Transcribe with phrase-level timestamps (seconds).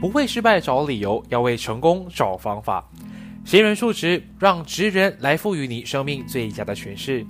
[0.00, 2.88] 不为失败找理由，要为成功找方法。
[3.44, 7.26] 闲人数值，让职人来赋予你生命最佳的诠释。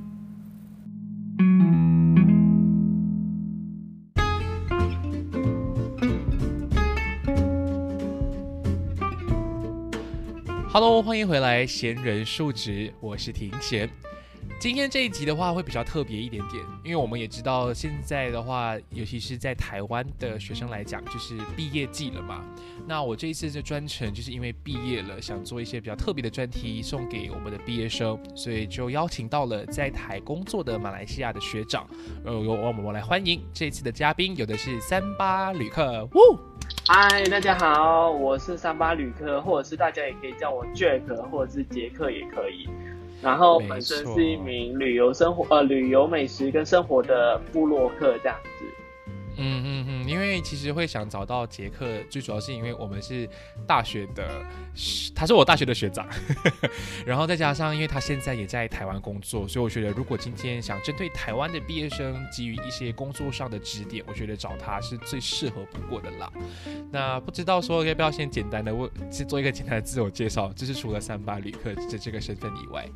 [10.73, 13.91] Hello，欢迎回来，闲人数值，我是庭贤。
[14.61, 22.44] 今天这一集的话会比较特别一点点，因为我们也知道现在的话，尤其是在台湾的学生来讲，就是毕业季了嘛。
[22.86, 31.88] 那我这一次的专程就是因为毕业了，想做一些比较特别的专题送给我们的毕业生，所以就邀请到了在台工作的马来西亚的学长，
[32.22, 36.38] 呃，由我们来欢迎这次的嘉宾，有的是三八旅客，呜，
[36.86, 42.69] 嗨，大家好，我是三八旅客，或者是大家也可以叫我 Jack，或者是杰克也可以。
[43.22, 48.64] 然后本身是一名旅游生活呃旅游美食跟生活的部落客这样子。
[49.42, 53.27] 嗯嗯嗯，因为其实会想找到杰克，最主要是因为我们是
[53.66, 54.28] 大学的，
[55.14, 56.06] 他是我大学的学长，
[57.06, 66.30] 然后再加上因为他现在也在台湾工作，所以我觉得如果今天想针对台湾的毕业生给予一些工作上的指点，我觉得找他是最适合不过的啦。
[66.90, 72.86] 那不知道说要不要先简单的问，先做一个简单的自我介绍，就是除了三八旅客的这个身份以外。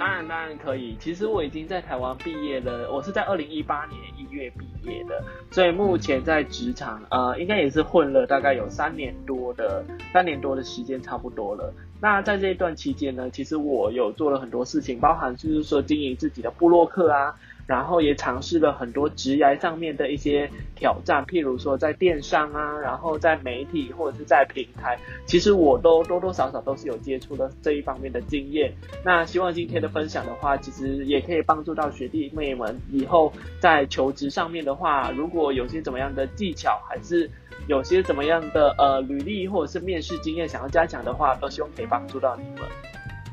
[0.00, 0.96] 当然，当然可以。
[0.98, 11.70] 其实我已经在台湾毕业了，我是在二零一八年一月毕业的，所以目前在职场，呃，应该也是混了大概有三年多的三年多的时间，差不多了。
[12.00, 17.36] 那在这一段期间呢，其实我有做了很多事情，包含就是说经营自己的部落客啊。
[17.70, 28.72] 然后也尝试了很多职涯上面的一些挑战，譬如说在电商啊，然后在媒体或者是在平台，其实我都多多少少都是有接触的这一方面的经验。
[29.04, 37.30] 那希望今天的分享的话，其实也可以帮助到学弟妹们以后在求职上面的话，如果有些怎么样的技巧，还是
[37.68, 42.68] 有些怎么样的呃履历或者是面试经验想要加强的话，都希望可以帮助到你们。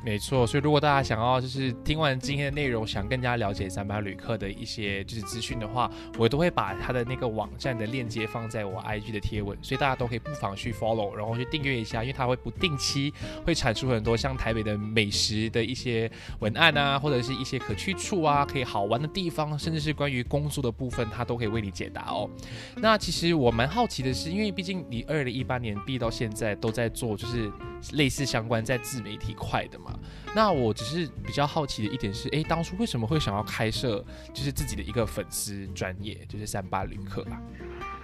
[0.08, 13.14] 没错，所以如果大家想要就是听完今天的内容，想更加了解三八旅客的一些就是资讯的话，我都会把他的那个网站的链接放在我 IG 的贴文，所以大家都可以不妨去 follow，然后去订阅一下，因为他会不定期
[13.46, 16.10] 会产出很多像台北的美食的一些
[16.40, 22.30] 文案啊，或者是一些可去处啊，可以好玩的地方，甚至是关于工作的部分，他都可以为你解答哦。
[22.78, 27.52] 那其实我蛮好奇的是，因为毕竟你二零一八年毕到现在都在做就是
[27.92, 29.97] 类似相关在自媒体块的嘛。
[30.36, 34.04] 那我只是比较好奇的一点是，哎，当初为什么会想要开设
[34.34, 37.42] 就是自己的一个粉丝专业，就是三八旅客啊？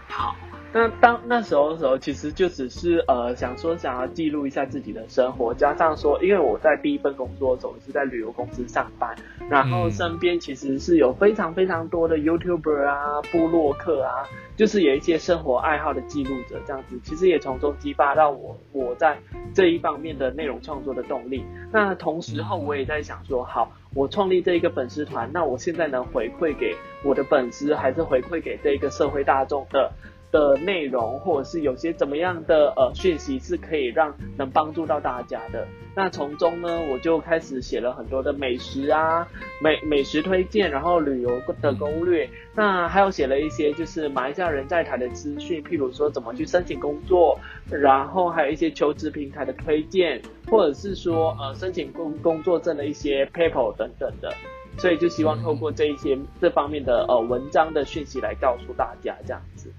[0.07, 0.35] 好，
[0.71, 9.15] 那当那时候的时候，其实就只是呃想说想要记录一下自己的生活，加上说，因为我在第一份工作的时候是在旅游公司上班，
[9.49, 14.27] 然后身边其实是有非常非常多的 YouTuber 啊、部落客啊。
[14.55, 19.17] 就是有一些生活爱好的记录者这样子，其实也从中激发到我我在
[19.53, 21.43] 这一方面的内容创作的动力。
[21.71, 29.91] 那同时后我也在想说，好，我创立这一个粉丝团，那我现在能回馈给我的粉丝，还是回馈给这一个社会大众的？
[30.33, 35.65] 的内容，或者是有些怎么样的呃讯息是可以让能帮助到大家的。
[35.95, 39.27] 那从中呢，我就开始写了很多的美食啊，
[39.61, 42.27] 美美食推荐，然后旅游的攻略。
[42.55, 47.39] 那还有写了一些就是马来西亚人在台的资讯，譬如说怎么去申请工作，
[47.69, 50.19] 然后还有一些求职平台的推荐，
[50.49, 54.33] 或者是说呃申请工工作证的一些 paper 等等的。
[54.75, 59.71] 所以就希望透过这一些这方面的呃文章的讯息来告诉大家这样子。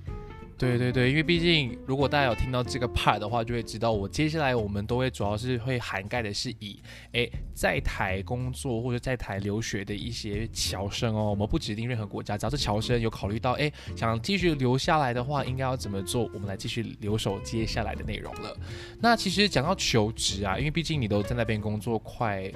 [0.57, 6.81] 对对对，因为毕竟如果大家有听到这个 part 的话，就会知道我接下来我们都会主要是会涵盖的是以
[7.13, 18.57] 诶在台工作或者在台留学的一些侨生哦，我们不指定任何国家，只要是侨生有考虑到诶想继续留下来的话，应该要怎么做，我们来继续留守接下来的内容了。
[19.01, 22.51] 那其实讲到求职啊，因为毕竟你都在那边工作快。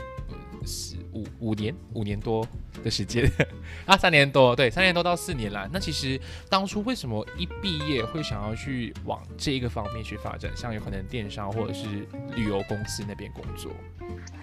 [0.64, 2.46] 四五五年五年多
[2.84, 3.30] 的时间
[3.86, 5.68] 啊，三年多对，三年多到四年啦。
[5.72, 10.50] 那其实当初为什么一毕业会想要去往这一个方面去发展？
[10.56, 11.86] 像有可能电商或者是
[12.34, 13.70] 旅游公司那边工作。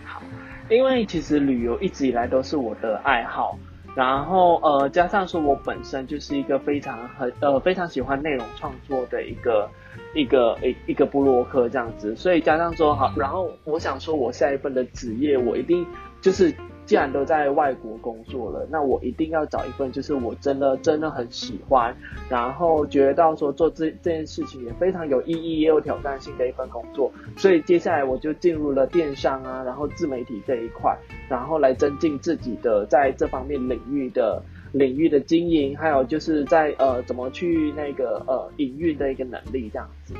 [0.03, 0.21] 好，
[0.69, 3.57] 因为其实旅游一直以来都是我的爱好，
[3.95, 9.69] 然后呃，加上说我本身就是一个非常很呃非常喜欢内容创作的一个。
[10.13, 15.85] 一个一一个布洛克这样子，所以加上说好，然后我想说，我下一份的职业，我一定
[16.25, 16.51] 就是
[16.87, 21.95] 既然都在外国工作了，那我一定要找一份就是我真的真的很喜欢，
[22.27, 27.11] 然后觉得到说做这这件事情也非常有意义，也有挑战性的一份工作。
[27.37, 30.97] 所以接下来我就进入了电商啊，然后自媒体这一块，
[31.29, 34.41] 然后来增进自己的在这方面领域的。
[34.71, 40.13] 领域的经营，还有就是在呃怎么去那个呃营运的一个能力这样子。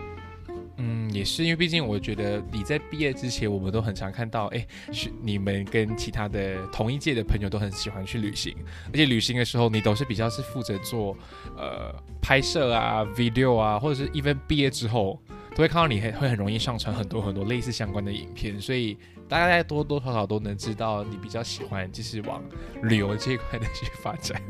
[0.78, 8.56] 嗯，也是因为毕竟我觉得你在毕业之前，我们都很常看到，哎，是你们跟其他的同一届的朋友都很喜欢去旅行，
[8.88, 11.18] 而且旅行的时候你都是比较是负责做
[11.58, 15.20] 呃拍摄啊、video 啊，或者是 even 毕业之后
[15.52, 18.98] 都会看到你会会很容易上传很多很多类似相关的影片，所以。
[19.28, 22.44] 大概多多少少都能知道你比较喜欢，就是往
[22.84, 24.42] 旅游这一块的去发展。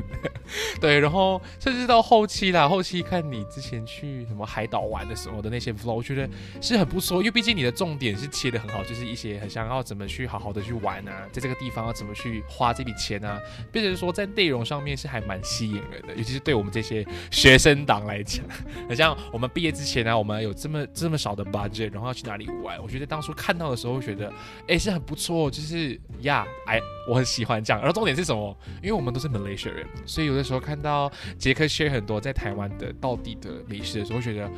[0.80, 6.28] 对，然后甚至到后期啦，后期看你之前去什么海岛玩的时候的那些 vlog，我觉得
[6.60, 13.40] 是很不错，因为毕竟你的重点是切的很好，就是一些很想要怎么去好好的去玩啊，在这个地方要怎么去花这笔钱啊，
[13.72, 18.44] 变成说在内容上面是还蛮吸引人的，尤其是对我们这些学生党来讲，
[18.88, 24.32] 很像我们毕业之前呢，我们有这么这么少的 budget，然后要去哪里玩，我觉得当初看到的时候觉得。
[24.68, 27.80] 哎，是很不错，就是呀，哎，我很喜欢这样。
[27.80, 28.56] 然后重点是什么？
[28.82, 34.50] 因为我们都是 Malaysia 人，所以有的时候看到杰克 share 很多在台湾的到底的美食的时候，觉得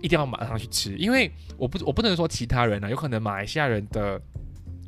[0.00, 0.96] 一定要马上去吃。
[0.96, 4.20] 因为我不，我不能说其他人啊，有可能马来西亚人的。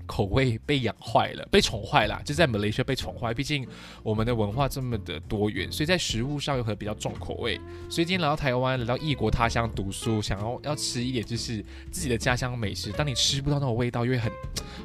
[0.06, 3.34] 口味被养坏了，被宠坏了，就在马来西亚被宠坏。
[3.34, 3.66] 毕竟
[4.02, 7.60] 我们的文化这么的多元，所以在食物上有可能比较重口味。
[7.90, 12.90] 所以今天来到台湾，来到异国他乡读书，想要要吃一点就是自己的家乡美食。
[12.92, 14.32] 当你吃不到那种味道，因为很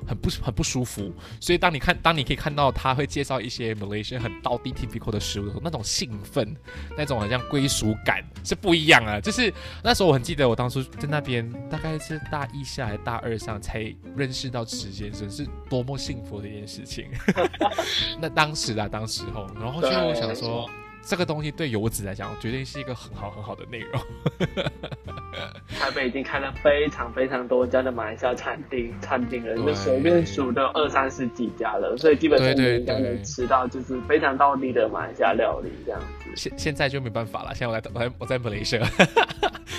[0.07, 1.13] 很不很不舒服。
[1.39, 6.56] 所以当你看，当你可以看到他会介绍一些马来西亚很道地 typical 的食物的时候，那种兴奋，
[6.97, 9.19] 那种好像归属感是不一样啊。
[9.19, 9.53] 就是
[9.83, 15.10] 那时候我很记得，我当初在那边大概是大一下还是大二上才认识到时间。
[15.11, 17.09] 真是多么幸福的一件事情。
[18.19, 20.69] 那当时啊，当时候，然后就想说，
[21.03, 24.01] 这个东西对游子来讲，绝对是一个很好很好的内容。
[25.80, 36.30] 台北已经开了非常非常多家的马来西亚餐厅，餐厅人就随便数都二三十几家了，所以基本上你应该能吃到就是非常道地的马来西亚料理这样子。
[36.36, 38.88] 现现在就没办法了，现在我在我在我在马来西亚。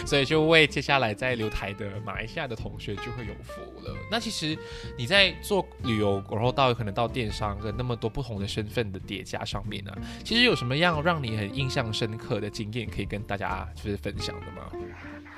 [0.04, 3.94] 所以就为接下来在留台的马来西亚的同学就会有福了。
[4.10, 4.58] 那其实
[4.98, 9.92] 你在做旅游，然后到可能到电商跟那么多不同的身份的叠加上面呢，
[10.24, 14.62] 其实有什么样让让你很印象深刻的经验可以跟大家就是分享的吗？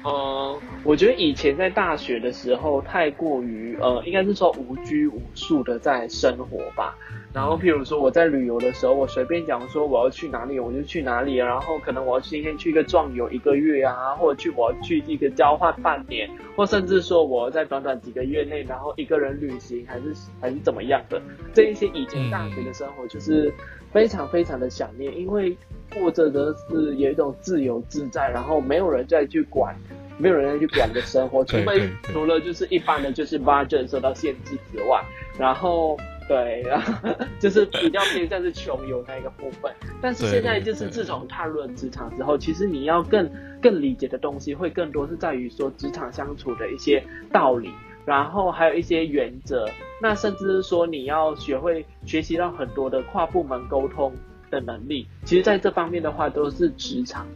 [0.04, 6.96] 呃，我觉得以前在大学的时候太过于呃，应该是说无拘无束的在生活吧。
[7.32, 11.34] 然后，譬如说我在旅游的时候，我随便讲说我要去哪里，我就去哪里。
[11.34, 21.20] 然后可能我要今天去一个壮游一个月啊，或者去我要去一个交换半年，或甚至说我在短短几个月内，然后一个人旅行，还是还是怎么样的。
[21.52, 23.52] 这一些以前大学的生活就是
[23.94, 25.56] 非常非常的想念，因为
[25.94, 29.74] 过着的是有一种自由自在，然后没有人再去管。
[30.16, 35.02] 没有人再去管的生活， 除非除了就是一般的就是 budget 受到限制之外，
[35.36, 35.96] 然后
[36.28, 37.10] 对，然 后
[37.40, 39.72] 就是比较偏向是穷游那一个部分。
[40.00, 43.28] 但是现在就是自从踏入了职场之后，其实你要更
[43.60, 47.02] 更理解的东西会更多是在于说职场相处的一些
[47.32, 47.70] 道理，
[48.04, 49.68] 然后还有一些原则，
[50.00, 54.12] 那甚至是说你要学会学习到很多的跨部门沟通
[54.50, 55.06] 的能力。
[55.24, 57.26] 其实在这方面的话，都是职场。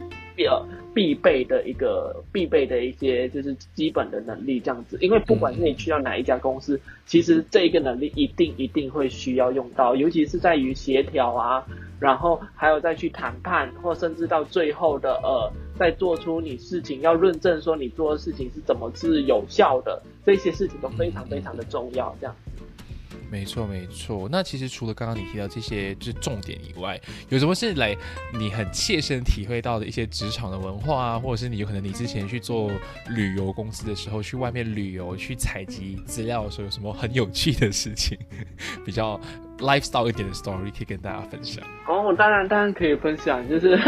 [0.47, 11.65] 呃，必备的一个必备的一些就是基本的能力这样子，因为不管是你去到哪一家公司，其实这一个能力一定一定会需要用到，尤其是在于协调啊，
[11.99, 22.35] 然后还有再去谈判，或甚至到最后的呃，再做出你事情要论证说你做的事情是怎么是有效的，这些事情都非常非常的重要，这样。
[23.31, 24.27] 没错，没错。
[24.31, 27.95] 那其实除了刚刚你提到这些就是重点以外，有什么是来
[28.33, 32.71] 你很切身体会到的一些职场的文化啊，或者是你有可能你之前去做
[33.09, 38.17] 旅游公司的时候，去外面旅游去采集资料的时候，有什么很有趣的事情，
[38.83, 39.19] 比较
[39.59, 41.63] lifestyle 一点的 story 可以跟大家分享？
[41.87, 43.79] 哦，当然，当然可以分享，就是。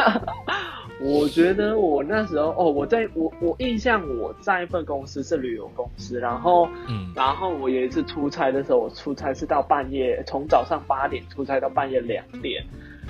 [1.04, 12.64] 我觉得我那时候哦，我在我我印象我在一份公司是旅游公司，然后嗯，然后我有一次出差的时候，我出差是到半夜，从早上八点出差到半夜两点，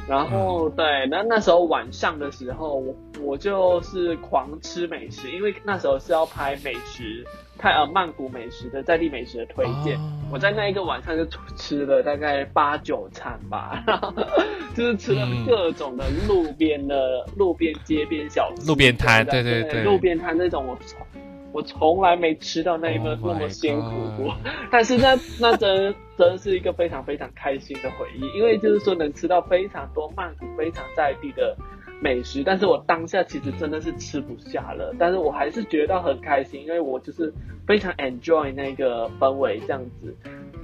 [0.08, 7.26] 然后对，那那时候晚上的时候，我我就是狂吃美食，因为那时候是要拍美食。
[7.62, 10.00] 泰呃曼谷美食的在地美食的推荐，
[10.32, 11.24] 我在那一个晚上就
[11.56, 13.84] 吃了大概八九餐吧，
[14.76, 21.06] 就是吃了各种的路边的路边街边小吃，路边摊，对对对，路边摊那种我从
[21.52, 24.36] 我从来没吃到那一份那么辛苦过，
[24.72, 31.56] 但是那那真真是一个非常非常开心的回忆，因为就是说能吃到非常多曼谷非常在地的。
[32.02, 37.32] 美食，但是我当下其实真的是吃不下了，但是我还是觉得很开心，因为我就是
[37.68, 40.16] 非常 enjoy 那个氛围这样子，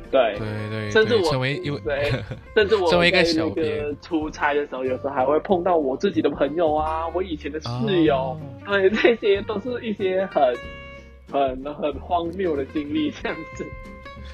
[0.10, 2.12] 对对对，甚至我成为因为对，
[2.56, 3.96] 甚至我成为一个小编。
[4.02, 7.70] 出差的时候，有时候还会碰到我自己的朋友啊，我以前的室
[8.04, 10.56] 友，对，这些都是一些很
[11.32, 13.66] 很很荒谬的经历这样子。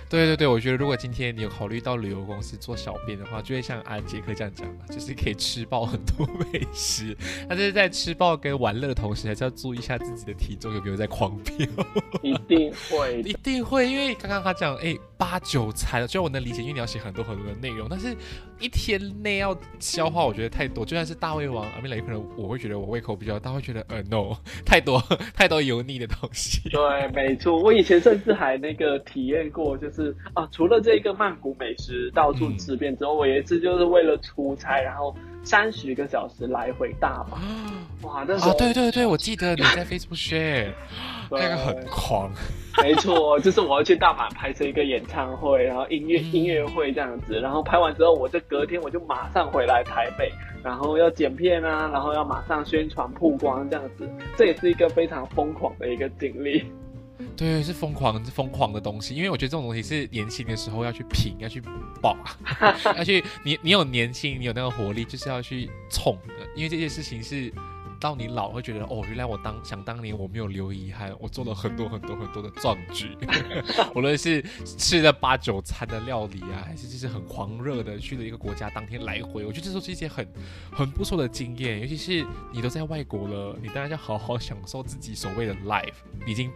[0.10, 7.16] 对对对，我觉得如果今天你有考虑到旅游公司做小编的话，就会像阿杰克这样讲嘛，就是可以吃爆很多美食。
[7.50, 11.68] 但是在吃爆跟玩乐的同时，还是要注意一下自己的体重有没有在狂飙。
[12.22, 18.16] 一定会，一定会，因为刚刚他讲，哎，八九餐，虽然我能理解，因为你要写很多很多的内容，但是
[18.60, 20.86] 一天内要消化，我觉得太多。
[20.86, 25.02] 就算是大胃王阿米雷，可能我会觉得我胃口比较大，会觉得呃，no，太多
[25.36, 26.70] 太多油腻的东西。
[26.70, 30.16] 对，没错，我以前甚至还那个体验过，就是。
[30.34, 38.08] 啊，除了这个曼谷美食到处吃遍之后，我一次就是为了出差，然后三十个小时来回大阪。
[38.08, 40.72] 哇，那时候对对对， 我记得你在 Facebook share，
[41.30, 42.32] 那个很狂。
[42.82, 50.32] 没错，就是我要去大阪拍摄一个演唱会，然后音乐音乐会这样子，然后拍完之后，我就隔天我就马上回来台北，
[50.64, 56.66] 然后要剪片啊，然后要马上宣传曝光这样子，这也是一个非常疯狂的一个经历。
[57.36, 59.16] 对，是疯狂，疯狂的东西。
[59.16, 61.62] 因为我觉得这种东西是年轻的时候要去拼，要去
[62.02, 62.18] 爆，
[62.98, 66.34] 要去你你有年轻，你有那个活力，就是要去冲的。
[66.56, 67.52] 因为这件事情是
[68.00, 73.18] 到你老会觉得，哦，原来我当想当年我没有留遗憾，我做了很多很多很多的壮举。
[73.96, 80.28] 无论是吃了八九餐的料理啊，还是就是很狂热的去了一个国家当天来回，我觉得这都是一些很
[80.72, 81.80] 很不错的经验。
[81.80, 85.94] 尤其是你都在外国了，你当然要好好享受自己所谓的 life，
[86.28, 86.52] 已经。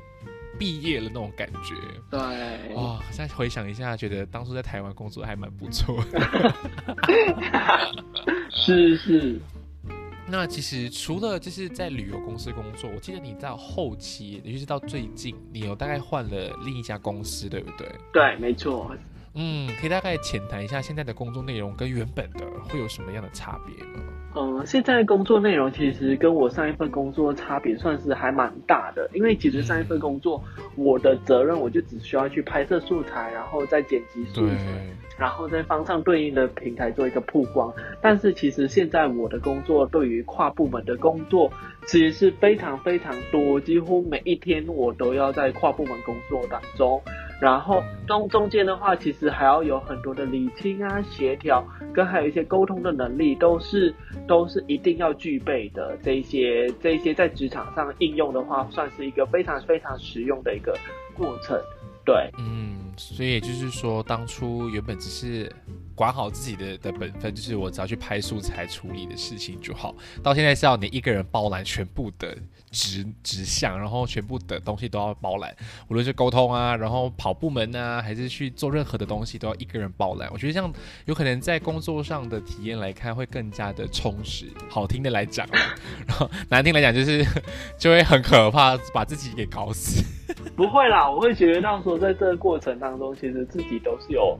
[0.58, 1.76] 毕业了那种感觉，
[2.10, 3.00] 对，哇！
[3.12, 6.02] 现在回想一下，觉得当初在台湾工作还蛮不错。
[8.50, 9.40] 是是。
[10.30, 17.90] 那其实除了就是在旅游公司工作，我记得你在后期，尤其是到最近，你有大概换了另一家公司，对不对？
[18.12, 18.94] 对，没错。
[19.38, 24.00] 嗯，可以大概浅谈一下现在的工作内容跟原本的会有什么样的差别吗？
[24.36, 30.44] 嗯，现在工作内容其实跟我上一份工作差别算是还蛮大的，因为其实上一份工作
[30.76, 34.56] 我的责任我就只需要去拍摄素材，然后再剪辑素材，
[35.18, 37.74] 然后再放上对应的平台做一个曝光。
[38.02, 41.52] 但是其实现在我的工作对于跨部门的工作
[41.86, 47.02] 其实是非常非常多，几乎每一天我都要在跨部门工作当中。
[47.40, 53.94] 然后中中间的话，其实还要有很多的理清啊、协调，跟还有一些沟通的能力，都是
[54.28, 55.96] 都是一定要具备的。
[56.02, 60.76] 这些这些在职场上应用的话，算是一个非常非常实用的一个
[61.16, 61.56] 过程。
[62.04, 65.50] 对，嗯，所以也就是说，当初原本只是。
[65.98, 69.96] 管好自己的的本分，就是我只要去拍素材、处理的事情就好。
[70.22, 72.38] 到现在是要你一个人包揽全部的
[72.70, 75.52] 职职项，然后全部的东西都要包揽，
[75.88, 80.30] 无论是沟通啊，然后跑部门啊，还是去做任何的东西，都要一个人包揽。
[80.32, 80.72] 我觉得这样
[81.06, 84.46] 有可能在工作上的体验来看，会更加的充实。
[84.70, 85.48] 好听的来讲，
[86.06, 87.26] 然后难听来讲，就是
[87.76, 90.04] 就会很可怕，把自己给搞死。
[90.56, 94.38] 不会啦，我会觉得到说，在这个过程当中，其实自己都是有。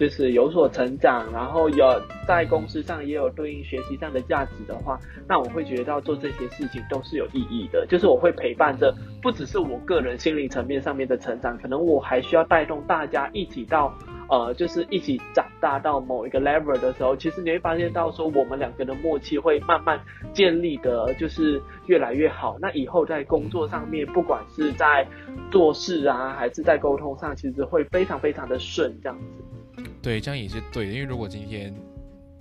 [0.00, 7.86] 就是有所成长，然后有在公司上也有对应学习上的价值的话，那我会觉得到做这些事情都是有意义的。
[7.86, 13.92] 就是我会陪伴着，不只是我个人心灵层面上面的成长，可能我还需要带动大家一起到，
[14.30, 20.00] 呃，就是一起长大到某一个 level 的时候，其实你会发现到说我们两个的默契会慢慢
[20.32, 22.56] 建立的，就是越来越好。
[22.58, 25.06] 那以后在工作上面，不管是在
[25.50, 29.59] 做事啊，还是在沟通上，其实会非常非常的顺，这样子。
[30.02, 31.74] 对，这样也是对的，因为如果今天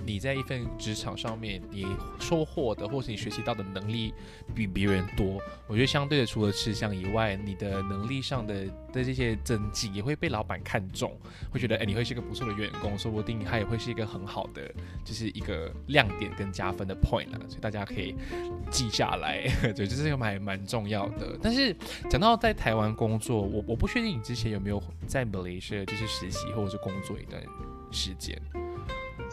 [0.10, 1.86] 你在一份职场上面，你
[2.20, 4.12] 收获的或是你学习到的能力
[4.56, 11.16] 比别人多，我觉得相对的，除了吃香以外，你的能力上的的这些增进也会被老板看中，
[11.52, 14.68] 会觉得哎，你会是一个不错的员工，说不定他也会是一个很好的，
[15.06, 18.16] 就是一个亮点跟加分的 point 了，所以大家可以
[18.72, 21.38] 记下来，对， 这是一个蛮蛮重要的。
[21.40, 21.72] 但是
[22.10, 27.40] 讲到在台湾工作，我我不确定你之前有没有在 Malaysia 就是实习或者是工作一段
[27.92, 28.36] 时间。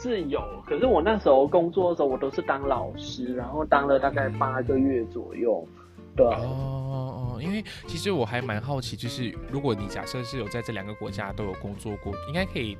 [0.06, 5.66] 是有，可是我那时候工作的时候，我都是当老师，然后当了大概八个月左右。
[6.14, 12.78] 对哦哦，因为其实我还蛮好奇，就是如果你假设是有在这两个国家都有工作过，应该可以，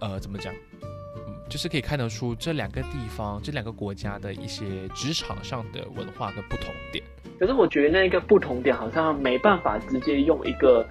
[0.00, 0.52] 呃，怎么讲？
[0.82, 7.02] 嗯，就是可以看得出这两个地方、这两个国家的一些职场上的文化跟不同点。
[7.38, 10.86] 可是我觉得那个不同点好像没办法直接用一个。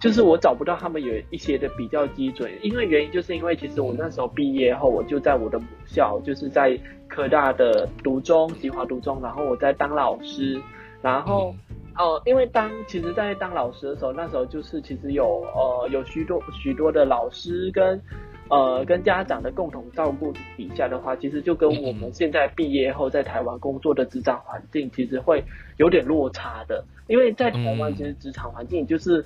[0.00, 10.58] 就是我找不到他们有一些的比较基准，因为原因就是因为其实我那时候毕业后，我就在我的母校，就是在科大的读中，吉华读中，然后我在当老师，
[11.02, 11.54] 然后
[11.98, 18.00] 呃，因为当其实，在当老师的时候，那时候就是其实有呃有许多许多的老师跟
[18.48, 25.44] 呃跟家长的共同照顾底下的话，其实就跟我们现在毕业后在台湾工作的职场环境，其实会
[25.76, 26.82] 有点落差的。
[27.06, 29.22] 因为在台湾，其实职场环境就是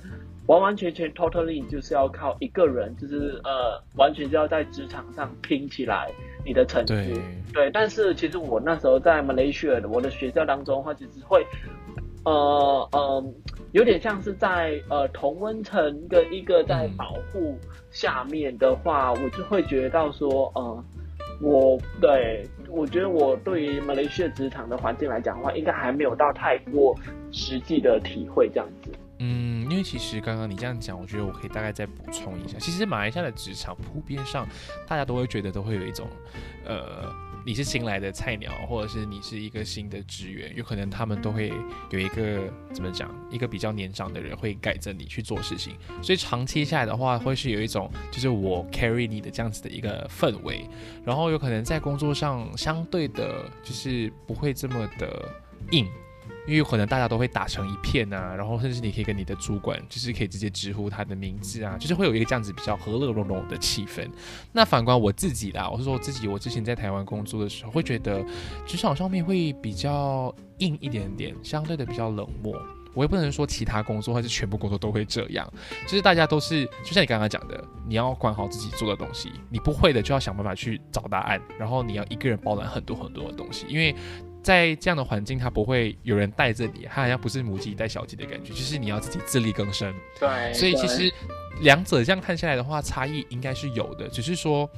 [0.47, 6.11] 完完全全 totally 就是要靠一个人，就是呃完全就要在职场上拼起来
[6.45, 7.21] 你的成绩。
[7.53, 11.45] 对，但是其实我那时候在 Malaysia 的我的学校当中的话，其实会。
[12.27, 13.23] 呃呃，
[13.71, 17.55] 有点像是在呃同温层跟一个在保护
[17.91, 20.83] 下面的话，我就会觉得到说，呃，
[21.39, 26.97] 我对我觉得我对于 Malaysia 职场的环境来讲的话，应该还没有到太过
[27.31, 28.89] 实际的体会这样子。
[29.19, 34.47] 嗯，因为其实刚刚你这样讲，我觉得我可以大概再补充一下，其实马来西亚的职场普遍上，
[34.87, 36.07] 大家都会觉得都会有一种，
[36.65, 37.13] 呃。
[37.47, 41.53] 你是新来的菜鸟，或者是你是一个新的职员，有可能他们都会
[41.91, 50.67] 有一个怎么讲，一个比较年长的人会改着你去做事情，所以长期下来的话，会是有一种就是我 carry 你的这样子的一个氛围，
[51.05, 55.31] 然后有可能在工作上相对的，就是不会这么的
[55.69, 55.87] 硬。
[56.47, 64.07] 因为可能大家都会打成一片啊，然后甚至你可以跟你的主管，就是可以直接直呼他的名字啊，就是会有一个这样子比较和乐融融的气氛。
[64.51, 68.23] 那反观我自己啦，我是说我自己，我之前在台湾工作的时候，会觉得
[68.65, 72.55] 职场上面会比较硬一点点，相对的比较冷漠。
[72.93, 75.45] 我也不能说其他工作或是全部工作都会这样，
[75.83, 83.93] 就是大家都是，就像你刚刚讲的，你要管好自己做的东西，你不会的就要想办法去找答案，然后你要一个人包揽很多很多的东西，因为。
[84.45, 89.91] 在这样的环境，他不会有人带着你，他好像不是母鸡带小鸡的感觉，就是你要自己自力更生。
[90.19, 91.11] 对，所以其实
[91.61, 94.69] 两者这样看下来的话，差异应该是有的，只是说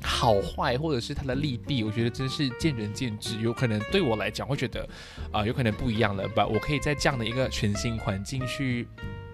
[0.00, 3.40] 好坏或者是它的利弊，我觉得真是见仁见智。
[3.40, 4.88] 有可能对我来讲会觉得
[5.32, 6.46] 啊，有可能不一样了吧？
[6.46, 8.86] 我可以在这样的一个全新环境去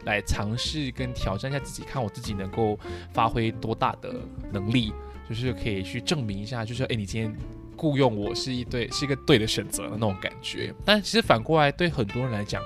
[0.05, 2.81] 来尝试跟挑战一下自己，看我自己能够
[3.13, 4.15] 发挥多大的
[4.51, 4.91] 能力，
[5.29, 7.37] 就是可以去证明一下，就是哎，你今天。
[7.77, 12.63] 雇佣我是一对是一个对的选择的那种感觉，但其实反过来对很多人来讲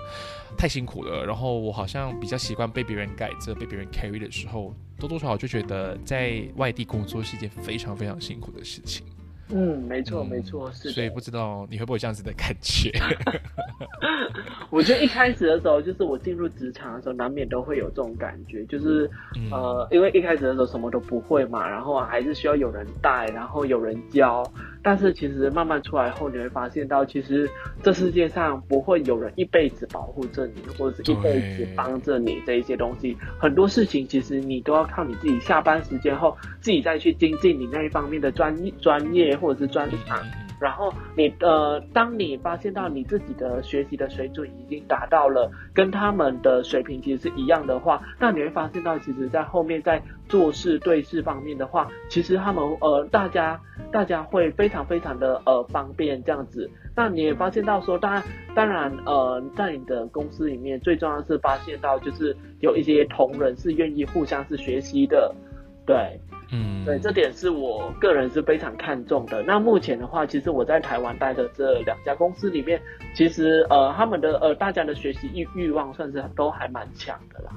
[0.57, 1.25] 太辛苦了。
[1.25, 9.05] 然后我好像比较习惯被别人改着、被别人 carry 的时候，多多少少就觉得在外地工作是一件非常非常辛苦的事情。
[9.53, 10.93] 嗯，没错，没错，是。
[10.93, 12.93] 所以不知道你会不会这样子的感觉？
[14.71, 19.11] 我觉得一开始的时候，就是我进入职场的时候，难免都会有这种感觉，就是
[19.51, 24.45] 呃，因为一开始的时候什么都不会嘛，然后还是需要有人带，然后有人教。
[24.83, 27.49] 但是其实慢慢出来后，你会发现到，其实
[27.83, 33.17] 这世界上不会有人一辈子保护着你，或者是一辈子帮着你这一些东西。
[33.39, 40.19] 很多事情其实你都要靠你自己下班时间后，自己再去精进你那一方面的专专业或者是专长。
[40.61, 53.59] 然后你呃，当你发现到你自己的学习的水准已经达到了跟他们的水平其实是一样的话，那你会发现到，其实，在后面在做事对事方面的话，其实他们呃，大家
[53.91, 56.71] 大家会非常非常的呃方便这样子。
[56.95, 58.23] 那你也发现到说，当然
[58.55, 65.35] 当然呃，在你的公司里面，最重要是发现到就是有一些同仁是愿意互相是学习的，
[65.87, 66.21] 对。
[66.53, 69.43] 嗯，对，这点是我个人是非常看重的。
[69.43, 72.81] 那目前的话，其实我在台湾待的这两家公司里面，
[73.15, 77.53] 其实呃，他们的呃，大家的学习欲欲望算是都还蛮强的啦。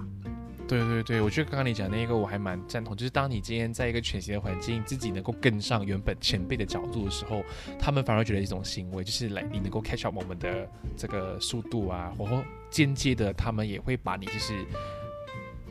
[0.67, 7.43] 对对对，我觉得刚刚你讲那个我还蛮赞同，就是当你今天在一个全新的环境，自己能够跟上原本前辈的角度的时候，
[7.79, 14.53] 他们反而觉得一种欣慰，就是来你能够 catch up 我们的这个速度啊，然后间接的他们也会把你就是。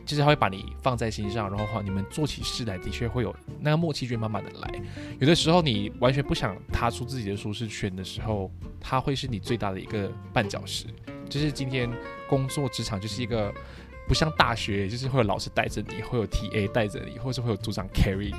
[0.05, 4.81] 就是他会把你放在心上，然后话你们做起事来的确会有那个默契，就慢慢的来。
[5.19, 10.85] 有的时候你完全不想踏出自己的舒适圈的时候，他会是你最大的一个绊脚石。
[11.29, 11.89] 就是今天
[12.29, 13.51] 工作职场就是一个
[14.13, 18.35] 不像大学，就是会有老师带着你，会有 T A 带着你，或者是会有组长 carry 你。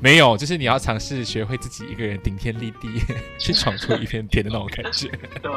[0.00, 2.88] 没有，就是你要尝试学会自己一个人顶天立地，
[3.38, 5.08] 去闯出一片天的那种感觉。
[5.40, 5.52] 对，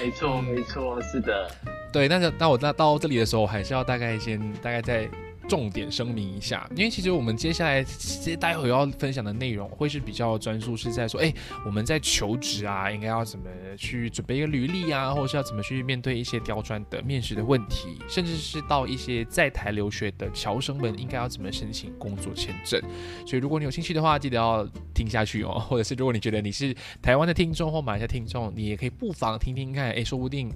[0.00, 1.50] 没错，没错，是的。
[1.92, 5.10] 对，那就那我那到这里的时候，我还是要大概先大概在。
[5.48, 11.32] 重点声明一下，因为其实我们接下来其实待会要分享的内容会是比较专注，是在说，哎，
[11.64, 22.78] 我们在求职啊，应该要怎么去准备一个履历啊，或者是要怎么去面对一些刁钻的面试的问题，甚至是到一些在台留学的侨生们应该要怎么申请工作签证。
[23.26, 25.58] 所以如果你有兴趣的话，记得要听下去哦。
[25.58, 30.52] 或者是如果你觉得你是台湾的听众或马来西亚听众，你也可以不妨听听看，哎，说不定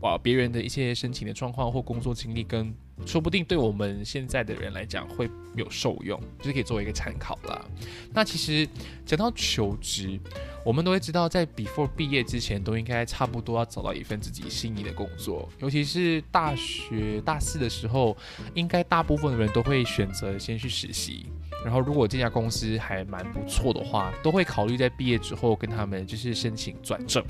[0.00, 2.74] 啊别人的一些申请的状况或工作经历跟。
[3.06, 7.64] 说不定对我们现在的人来讲会有受用，就是可以作为一个参考啦。
[8.12, 8.68] 那其实
[9.04, 10.18] 讲到求职，
[10.64, 15.48] 我们都会知道，在 before 毕业之前，都应该差不多要找到一份自己心仪的工作。
[15.58, 18.16] 尤其是大学大四的时候，
[18.54, 21.26] 应该大部分的人都会选择先去实习。
[21.64, 27.24] 然后如果这家公司还蛮不错的话，都会考虑在毕业之后跟他们就是申请转正。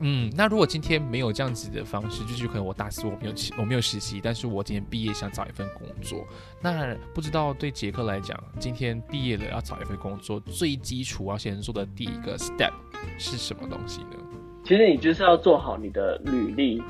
[0.00, 6.26] 嗯，那如果今天没有这样子的方式，就是可能我大四我没有我没有实习，但是我今天毕业想找一份工作，
[6.60, 12.72] 那不知道对杰克来讲，今天毕业了要找一份工作，最基础要先做的第一个 step
[13.18, 14.16] 是什么东西呢？
[14.64, 16.82] 其实你就是要做好你的履历。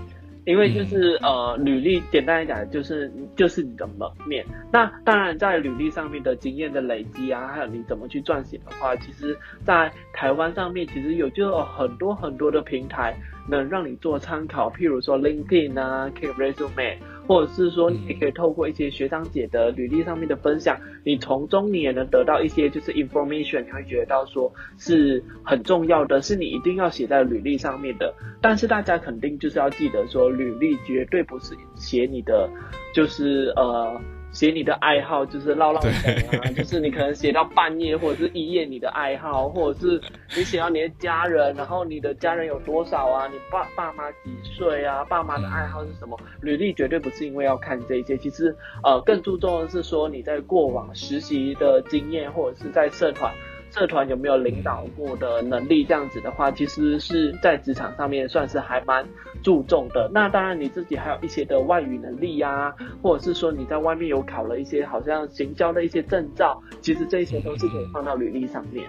[0.51, 4.45] 因为就是呃，履历简单来讲就是就是你的门面。
[4.73, 13.15] 那当然，在履历上面的经验的累积啊，还有你怎么去撰写的话，其实，在台湾上面其实有就有很多很多的平台
[13.49, 16.97] 能让你做参考，譬如说 LinkedIn 啊，Keep Resume。
[17.31, 28.12] 或者是说，你也可以透过一些学长姐的履历上面的分享，你从中你也能得到一些就是 information，你会觉得到说是很重要的，是你一定要写在履历上面的。
[28.40, 32.51] 但是大家肯定就是要记得说，履历绝对不是写你的，
[32.93, 33.97] 就是呃。
[34.33, 40.01] 写你的爱好就是唠唠嗑啊， 就是你可能写到半夜或者是一夜你的爱好，或者是
[40.37, 43.29] 你写到你的家人，然后你的家人有多少啊？
[43.29, 45.05] 你爸爸妈几岁啊？
[45.05, 46.19] 爸妈的爱好是什么？
[46.40, 53.33] 履历绝对不是因为要看这些，其实呃更注重的是说你在过往实习的经验，或者是在社团。
[53.71, 55.85] 社团有没有领导过的能力？
[55.85, 59.07] 这样子的话，其实是在职场上面算是还蛮
[59.43, 60.11] 注重的。
[60.13, 68.85] 那当然，你自己还有一些的外语能力呀，或者是说你在外面有考了一些好像行销的一些证照，其实这些都是可以放到履历上面。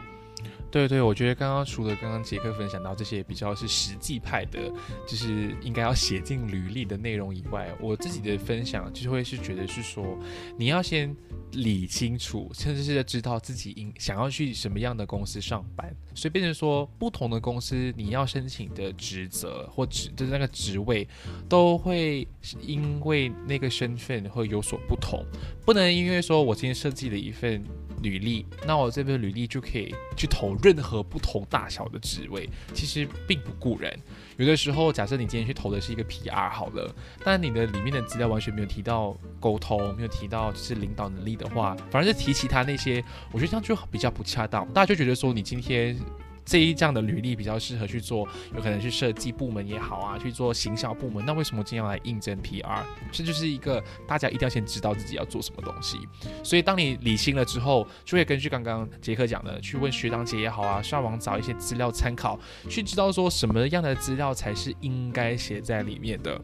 [0.71, 4.71] 对对，我觉得刚刚除了刚刚杰克分享到这些比较是实际派的，
[5.05, 10.17] 就是应该要写进履历的内容以外，我自己的分享就会是觉得是说，
[10.57, 11.13] 你要先
[11.51, 21.05] 理清楚，甚至是知道自己应想要去什么样的公司上班，所以变成说不同的公司你要申请的职责或职就是那个职位，
[21.49, 22.25] 都会
[22.61, 25.25] 因为那个身份会有所不同，
[25.65, 27.61] 不能因为说我今天设计了一份。
[28.01, 33.91] 履历，那我这边履历就可以去投任何不同大小的职位，其实并不固然。
[34.37, 44.67] 有的时候，假设你今天去投的是一个 PR 好了，但你的里面的资料完全没有提到沟通，没有提到就是领导能力的话，反而是提其他那些，我觉得这样就比较不恰当。
[44.73, 45.97] 大家就觉得说你今天。
[46.43, 51.23] 这一这样的履历比较适合去做，有可能去设计部门也好啊，去做行销部门。
[51.25, 52.83] 那为什么今天要来应征 PR？
[53.11, 55.99] 这就是一个大家一定要先知道自己要做什么东西。
[56.43, 66.39] 所以当你理清了之后，就会根据刚刚杰克讲的，去问学长姐也好啊，上网找一些资料参考，去知道说什么样的资料才是应该写在里面的。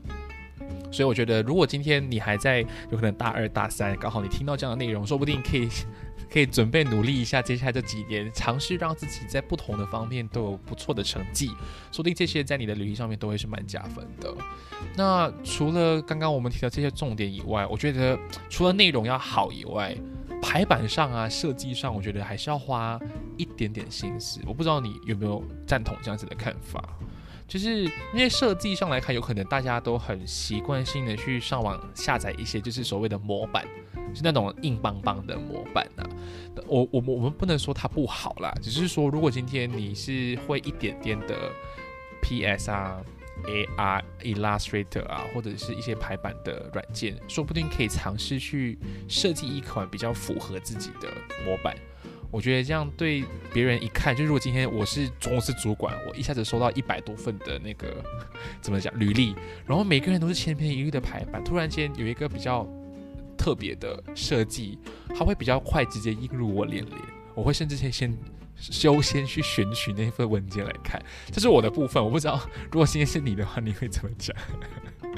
[0.91, 5.67] 所以我觉得，如果今天你还在有可能大二大三，刚好你听到这样的内容，说不定可以。
[6.31, 11.47] 可以准备努力一下，接下来这几年尝试让自己在不同的方面都有不错的成绩，
[11.91, 14.33] 说不定这些在你的履历上面都会是蛮加分的。
[14.95, 18.17] 那除了刚刚我们提到这些重点以外，我觉得
[18.49, 19.95] 除了内容要好以外，
[20.41, 22.99] 排版上啊、设计上，我觉得还是要花
[23.37, 24.39] 一点点心思。
[24.45, 26.96] 我不知道你有没有赞同这样子的看法？
[27.47, 33.65] 就是因为设计上来看，有可能大家都很习惯性的去上网下载一些，就是所谓的模板。
[34.15, 36.01] 是那种硬邦邦的模板啊，
[36.65, 41.51] 我我们我们不能说它不好啦，只是说如果今天你是会一点点的
[42.21, 43.01] PS 啊、
[43.43, 48.79] AR、Illustrator 啊，或者是一些排版的软件，说不定可以尝试去
[49.09, 51.09] 设计一款比较符合自己的
[51.45, 51.75] 模板。
[52.31, 58.03] 我觉得这样对别人一看，就如果今天我是公司主管，我一下子收到一百多份的那个
[58.61, 59.35] 怎么讲履历，
[59.65, 62.67] 然后每个人都是千篇一律的排版，突然间有一个比较。
[63.39, 64.79] 特别的设计，
[65.15, 66.97] 它会比较快，直接映入我眼帘。
[67.35, 68.17] 我会甚至先先
[68.83, 70.99] 优先去选取那份文件来看，
[71.31, 72.03] 这是我的部分。
[72.03, 74.35] 我不知道，如果今天是你的话，你会怎么讲？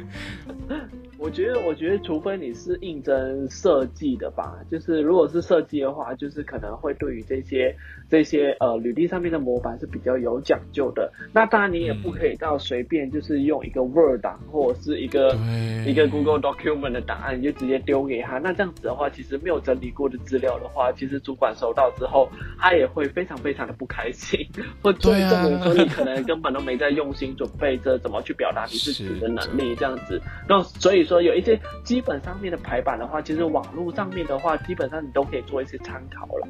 [1.19, 7.75] 我觉得，我觉得，除非你是应征设计的吧，就是如果是设计的话，就是可能会对于这些
[8.09, 11.11] 这些呃履历上面的模板是比较有讲究的。
[11.33, 15.37] 那当然，你也不可以到随便就是用一个 Word 档或者是一个
[15.85, 18.37] 一个 Google Document 的档案，你就直接丢给他。
[18.39, 24.39] 那这样子的话，其实没有整理过的资料的话，其实主管收到之后，他也会非常非常的不开心，
[24.81, 30.21] 或者证明说你可能根本都没在用心准备着怎么去表达你自己的能力这样样子。
[30.47, 30.99] 那所以。
[31.09, 36.47] 说有一些基本上面的排版的话，其实网络上面的话，基本上你都可以做一些参考了。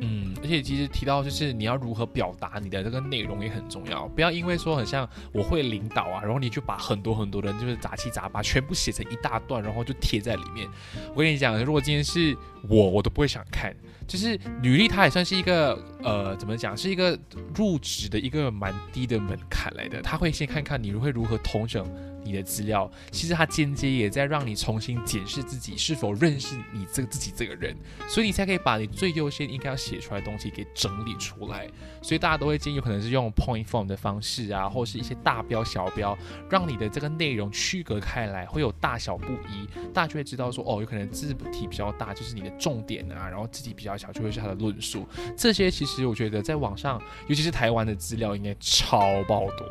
[0.00, 10.68] 嗯，而且其实提到就是你要如何表达你的这个内容也很重要，不要因为说很像我会领导啊，然后你就把很多很多人就是杂七杂八全部写成一大段，然后就贴在里面。
[11.14, 12.36] 我跟你讲，如果今天是
[12.68, 13.72] 我，我都不会想看。
[14.08, 17.16] 就是履历它也算是一个呃，怎么讲，是一个
[17.54, 20.02] 入职的一个蛮低的门槛来的。
[20.02, 21.86] 他会先看看你会如何同整。
[22.24, 27.76] 你的资料，其实它间接也在让你重新检视自己是否认识你这个自己这个人，
[28.08, 31.68] 所以你才可以把你最优先应该要写出来的东西给整理出来。
[32.02, 36.16] 所以大家都会建议，可能是用 point form 的方式啊，或是一些大标小标，
[36.50, 45.06] 让你的这个内容区隔开来，会有大小不一，大家就会知道说，哦，有可能字体比较大，就是你的重点啊，然后字体比较小，就会是它的论述。
[45.36, 49.66] 这些其实我觉得在网上，尤其是台湾的资料应该超爆多。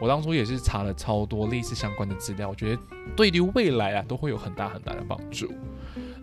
[0.00, 2.82] 我当初也是查了超多类似相关的资料，我觉得
[3.16, 5.52] 对于未来啊都会有很大很大的帮助。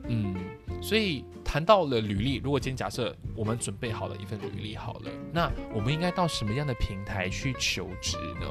[0.07, 0.35] 嗯，
[0.81, 8.47] 所以谈到了履历，如果今天假设我们准备好了一份履历好了，那我们应该到什么样的平台去求职呢？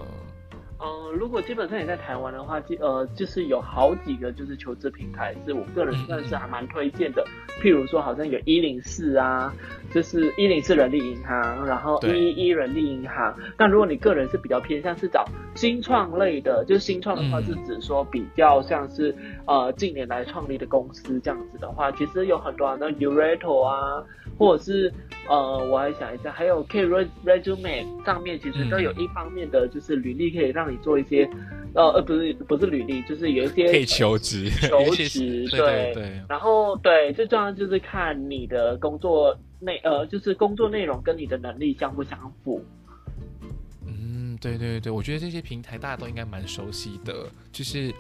[0.80, 7.24] 嗯，如果基本上你在台湾的话，呃，就是有好几个就是求职平台，是我个人算是还蛮推荐的。
[7.60, 9.52] 譬如说，好像有一零四啊，
[9.92, 13.36] 就是一零四人力银行，然后一一一人力银行。
[13.58, 15.24] 那如果你个人是比较偏向是找
[15.56, 19.12] 新创类的，就是新创的话是指说比较像是
[19.46, 24.04] 呃近年来创立的公司这样子的话，其实有很多那 Urato 啊，
[24.38, 24.92] 或者是
[25.29, 31.29] 呃我还想一下，还有 K Resume 上面其实都有一方面的就是履历可以让你做一些。
[31.74, 36.20] 呃呃，不是不是履历，就是有一些可以求职，求职 对对。
[36.27, 42.64] 然后对，最重要就是看你的工作内呃，就是工作内容跟你的能力相不相符。
[43.87, 47.92] 嗯，对对对，我觉得这些平台大家都应该蛮熟悉的，就是。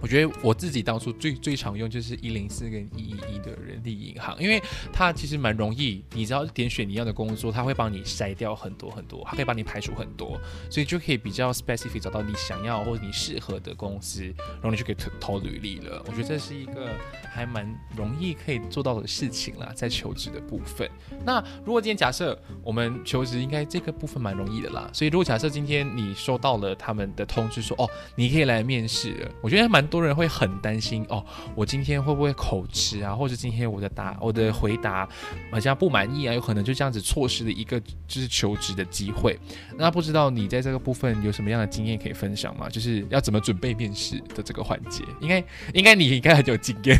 [0.00, 10.38] 我觉得我自己当初最最常用就是一零四跟一一一的人力银行，因为它其实蛮容易，你只要点选你要的工作，它会帮你筛掉很多很多，它可以帮你排除很多，
[10.70, 16.02] 所以就可以比较 specific 找到你想要或者你适合的公司，然后你就可以投投履历了。
[16.06, 16.90] 我觉得这是一个
[17.32, 20.88] 还蛮容易可以做到的事情啦，在求职的部分。
[21.24, 24.90] 那如果今天假设我们求职，应该这个部分蛮容易的啦。
[24.92, 29.85] 所以如果假设今天你收到了他们的通知说，哦，你可以来面试了，我觉得还蛮。
[29.86, 33.14] 多人会很担心哦，我今天会不会口吃啊？
[33.14, 35.08] 或者今天我的答我的回答
[35.50, 36.34] 好像不满意啊？
[36.34, 39.38] 有可能就这样子错失了一个就是求职的机会。
[39.76, 42.68] 那不知道你在这个部分有什么样的经验可以分享吗？
[42.68, 45.04] 就是要怎么准备面试的这个环节？
[45.20, 46.98] 应该应该你应该很有经验。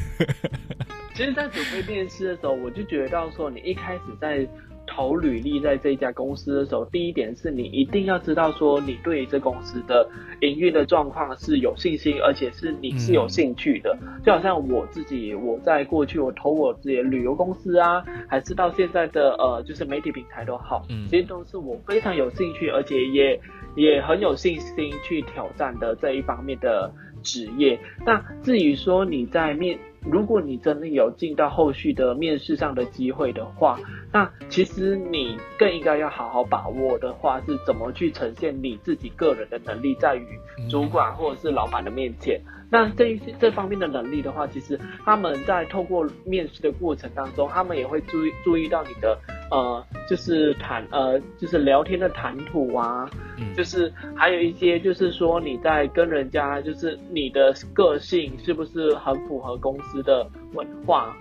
[1.15, 4.47] 其实，在准备面试的时候，我就觉得到说你一开始在。
[4.87, 10.09] 投履历在这一家公司的时候，第一点是你一定要知道说你对这公司的
[10.41, 13.97] 营运的状况是有信心，而且是你是有兴趣的。
[14.25, 23.41] 就好像我自己，我在过去我投我自己的旅游公司啊，还是到现在的呃就是媒体平台都好，嗯其实都是我非常有兴趣，而且也
[23.77, 26.91] 也很有信心去挑战的这一方面的
[27.23, 27.79] 职业。
[28.05, 29.79] 那至于说你在面。
[30.11, 33.79] 如果你真的有进到后续的面试上的机会的话，
[34.13, 40.27] 那其实你更应该要好好把握的话，是怎么去呈现你自己个人的能力，在于
[40.71, 42.41] 主管或者是老板的面前。
[42.71, 49.19] 那这一些这方面的能力的话，其实他们在透过面试的过程当中，他们也会注意注意到你的
[49.51, 53.09] 呃，就是谈呃，就是聊天的谈吐啊，
[53.57, 61.17] 就是还有一些就是说你在跟人家，就是你的个性是不是很符合公司的文化。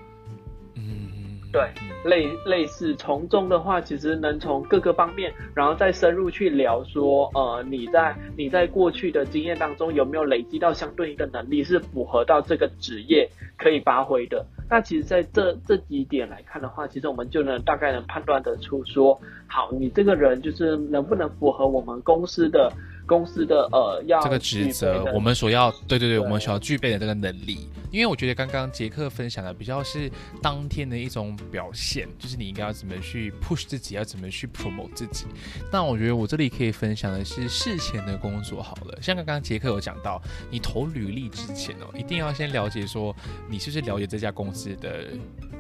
[1.56, 1.70] 对，
[2.04, 14.46] 类类似从中的话，其实能从各个方面，然后再深入去聊说，呃，你在你在过去的经验当中有没有累积到相对应的能力，是符合到这个职业可以发挥的。
[14.70, 22.70] 那其实在这这几点来看的话，其实我们就能大概能判断得出说，好，你这个人就是能不能符合我们公司的。
[23.06, 35.26] 公司的呃，要这个职责，我们所要对对对，我们所要具备的这个能力，因为我觉得刚刚杰克分享的比较是当天的一种表现，就是你应该要怎么去 push 自己，要怎么去 promote 自己。
[35.72, 43.15] 那我觉得我这里可以分享的是事前的工作好了，像刚刚杰克有讲到，你投履历之前哦，一定要先了解说
[43.48, 45.06] 你是不是了解这家公司的。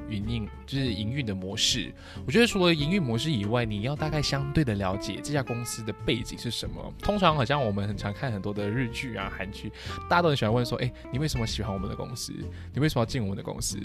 [0.09, 1.93] 营运就是营运的模式，
[2.25, 6.93] 我觉得除了营运模式以外，你要大概相对的了解这家公司的背景是什么。
[6.99, 9.71] 通常好像我们很常看很多的日剧啊、韩剧，
[10.09, 12.33] 大家都很喜欢问说：“哎，你为什么喜欢我们的公司？
[12.73, 13.77] 你为什么要进我们的公司？”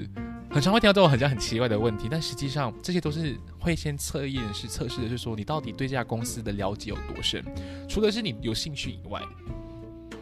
[0.51, 7.45] 很常会听到这种很像很奇怪的问题，但实际上这些都是会先测验是测试的，是说你到底对这家公司的了解有多深。
[7.89, 9.23] 除了是你有兴趣以外。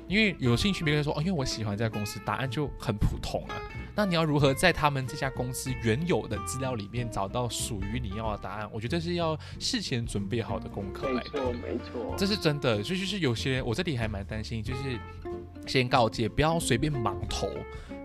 [0.09, 3.55] 因为有兴趣，别人说哦，因为我喜欢这家公司，答案就很普通啊。
[3.95, 8.69] 那你要如何在他们这家公司原有的资料里面找到属于你要的答案？
[8.73, 11.23] 我觉得是要事前准备好的功课来。
[11.23, 12.83] 没错，没错，这是真的。
[12.83, 14.99] 所以就是有些人，我这里还蛮担心，就是
[15.67, 17.49] 先告诫不要随便盲投。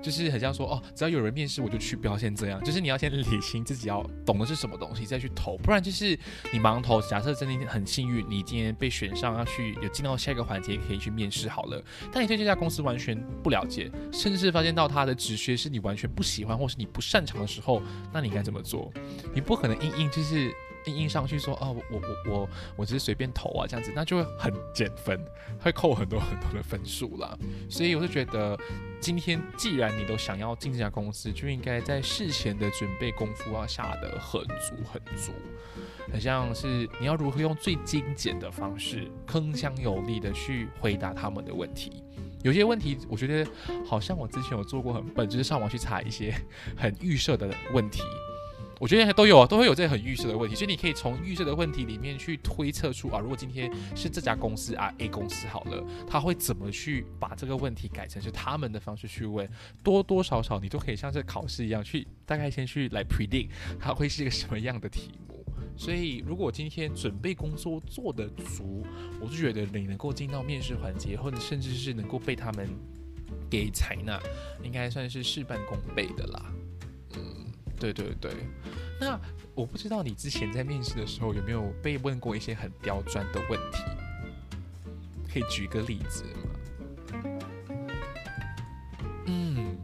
[0.03, 2.61] 就是很像说哦，只要有人面试我就去，不要先这样。
[2.63, 6.19] 就是你要先理清自己要懂的是什么东西再去投，不然就是
[6.51, 7.01] 你盲投。
[7.01, 18.91] 假设真的很幸运，你今天被选上要去有进到下一个环节可以去面试好了，但你对这家公司完全不了解，甚至是发现到他的职缺是你完全不喜欢或是你不擅长的时候，那你该怎么做？
[19.33, 20.53] 你不可能硬硬就是。
[20.85, 25.19] 硬硬上去说哦，我我我我只是随便投啊，这样子那就会很减分，
[25.59, 27.37] 会扣很多很多的分数啦。
[27.69, 28.57] 所以我就觉得，
[28.99, 35.31] 今天既然你都想要进这家公司，就应该在事前的准备功夫要下得很足很足，
[36.11, 42.03] 很像是你要如何用最精简的方式，铿锵有力的去回答他们的问题。
[42.43, 43.49] 有些问题，我觉得
[43.85, 46.35] 好像我之前有做过很笨，就是上网去查一些
[46.75, 48.01] 很预设的问题。
[48.83, 59.49] 我觉得都有啊，都会有这很预设的问题，所以你可以从预设的问题里面去推测出啊，如果今天是这家公司啊 A 公司好了，他会怎么去把这个问题改成是他们的方式去问，
[59.81, 63.47] 多多少少你都可以像这考试一样去大概先去来 predict
[63.79, 65.45] 它会是一个什么样的题目。
[65.77, 68.85] 所以如果今天准备工作做得足，
[69.21, 72.67] 我就觉得你能够进到面试环节，或者甚至是能够被他们
[73.49, 74.19] 给采纳，
[74.61, 76.53] 应该算是事半功倍的啦。
[77.91, 78.31] 对对对，
[78.97, 79.19] 那
[79.53, 83.83] 我不知道你之前在面试的时候有没有被问过一些很刁钻的问题，
[85.29, 86.49] 可以举个例子吗？
[89.25, 89.77] 嗯，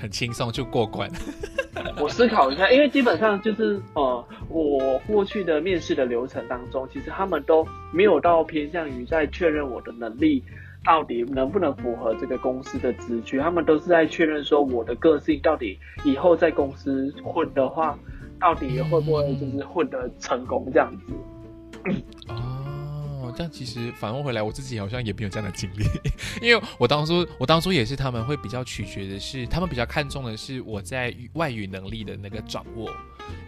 [0.00, 1.10] 很轻松就过关。
[2.00, 10.42] 我思考一下，因为基本上就是呃，我过去的面试的流程当中，其实他们都没有到偏向于在确认我的能力。
[10.84, 13.40] 到底能不能符合这个公司的职缺？
[13.40, 17.98] 他们都是在确认说我的个性到底以后在公司混的话，
[18.38, 21.14] 到底会不会就是混得成功这样子？
[22.28, 25.84] 哦，这样其实反问回来，我自己好像也没有这样的经历，
[26.46, 32.90] 因为我当初我当初也是他们会比较取决的是，他们比较看重的是我在外语能力的那个掌握。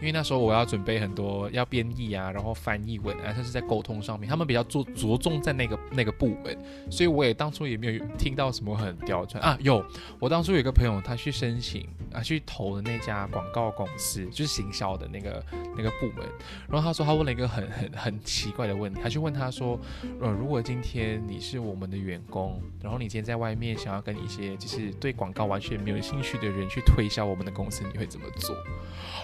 [0.00, 6.56] 因为那时候我要准备很多要编译啊，然后翻译文啊，甚至在沟通上面，他们比较着着重在那个那个部门，
[6.90, 9.56] 所以我也当初也没有听到什么很刁钻啊。
[9.60, 9.84] 有，
[10.18, 15.44] 我当初有一个朋友，他去申请啊，去投的那家广告公司，就是行销的那个
[15.76, 16.26] 那个部门，
[16.68, 19.78] 然后他说他问了一个很很很奇怪的问题，他去问他说，
[20.20, 28.54] 呃，如果今天你是我们的员工，然后你今天在外面想要跟一些就是对广告完全没有兴趣的人去推销我们的公司，你会怎么做？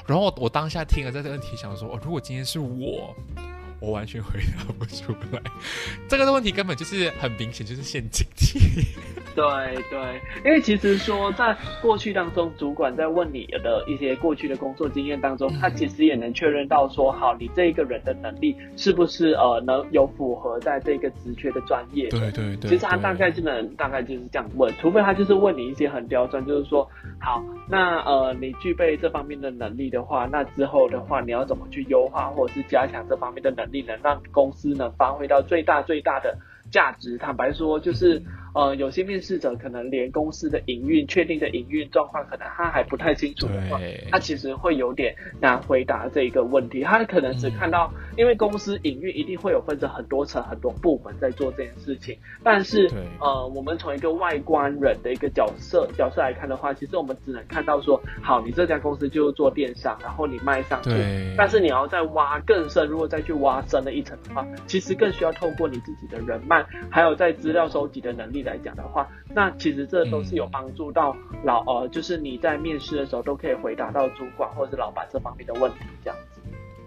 [0.06, 3.14] 然后我当下听了这个问题，想说哦，如果今天是我。
[3.82, 5.42] 我完全回答不出来，
[6.08, 8.60] 这个的问题根本就是很明显就是陷阱题。
[9.34, 9.42] 对
[9.90, 22.10] 对，因为其实说在过去当中，主管在问你的一些过去的工作经验当中，他其实也能确认到说，好，你这一个人的能力是不是呃能有符合在这个职缺的专业。
[22.10, 22.68] 对对对。
[22.70, 26.86] 其实他大概就能大概就是这样问，除非他就是问你一些很刁钻，就是说，
[27.18, 33.82] 好，那呃你具备这方面的能力的话，那之后的话你要怎么去优化或者是加强这方面的能力？
[33.82, 36.38] 能让公司能发挥到最大最大的
[36.70, 37.18] 价值。
[37.18, 38.22] 坦白说，就是。
[38.54, 46.82] 呃，有些面试者可能连公司的营运确定的营运状况，可能他还不太清楚的话，他其实会有点难回答这一个问题。
[46.82, 52.18] 他可能只看到，因为公司营运一定会有分成很多层、很多部门在做这件事情。
[52.44, 60.90] 但是，呃，我们从一个外观人的一个角色角色来看的话，其实我们只能看到说，好，你这家公司就是做电商，然后你卖上去。
[61.38, 68.41] 但是你要再挖更深，如果再去挖深了一层的话，其实更需要透过你自己的人脉，还有在资料收集的能力。
[68.42, 76.40] 来讲的话，那其实这都是有帮助到老呃，就是你在面试的时候都可以回答到主管或者是老板这方面的问题，这样子。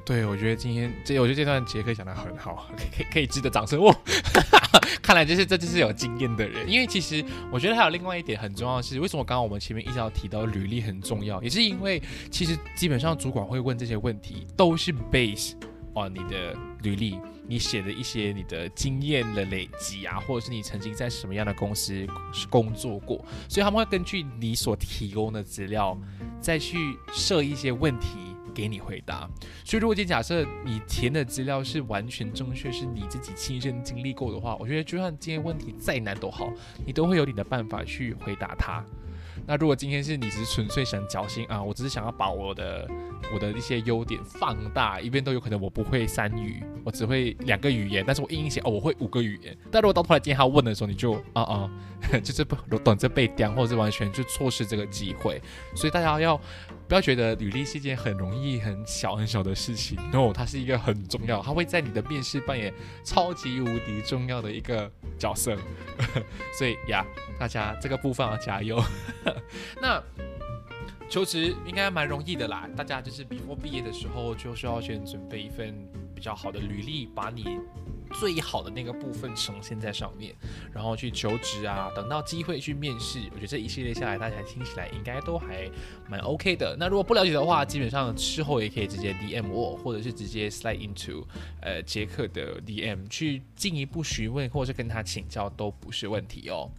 [0.06, 3.92] 对，我觉得今天这，我觉得这段杰克讲的很好， 可以可以值得掌声哦。
[5.02, 15.54] 看来就是这就是有经验的人，因为其实我觉得还有另外一点很重要的是，为什么刚刚我们前面一直要提到履历很重要，也是因为其实基本上主管会问这些问题，都是 base
[15.96, 17.20] 哦你的履历。
[17.48, 22.04] 你写的一些你的经验的累积啊，或者是你曾经在什么样的公司
[22.50, 25.96] 工作过，所以他们会根据你所提供的资料，
[26.42, 28.18] 再去设一些问题
[28.52, 29.30] 给你回答。
[29.64, 36.52] 所以如果今天假设你填的资料是完全正确，是你自己亲身经历过的话，我觉得就算今天问题再难都好，
[36.84, 38.84] 你都会有你的办法去回答它。
[39.46, 42.88] 那如果今天是你只是纯粹想侥幸啊，我只是想要把我的
[43.34, 49.58] 我的一些优点放大，一边都有可能我不会三语，我只会两个语言，但是我硬硬写哦，我会五个语言。
[49.72, 51.72] 但如果到头来今天他问的时候，你就啊啊，
[52.24, 55.42] 就是不等着被刁，或者是完全就错失这个机会。
[55.76, 56.40] 所以大家要
[56.88, 62.74] 不要觉得履历是一件很容易、很小很小的事情？No，它是一个很重要，它会在你的面试扮演
[63.04, 65.58] 超级无敌重要的一个角色，
[66.58, 67.04] 所以呀，
[67.40, 68.82] 大家这个部分要加油。
[69.82, 70.02] 那
[71.10, 75.76] 求职应该蛮容易的啦，大家就是 before 毕业的时候，就需要先准备一份
[76.14, 77.60] 比较好的履历，把你。
[78.20, 80.34] 最好的那个部分呈现在上面，
[80.74, 85.70] 然后去求职啊，等到机会去面试，我觉得这一系列下来，大家听起来应该都还
[86.10, 86.76] 蛮 OK 的。
[86.80, 91.24] 那如果不了解的话，基本上事后也可以直接 DM 我，或者是直接 slide into
[91.62, 96.70] 呃杰克的 DM 去进一步询问，或者是跟他请教都不是问题哦。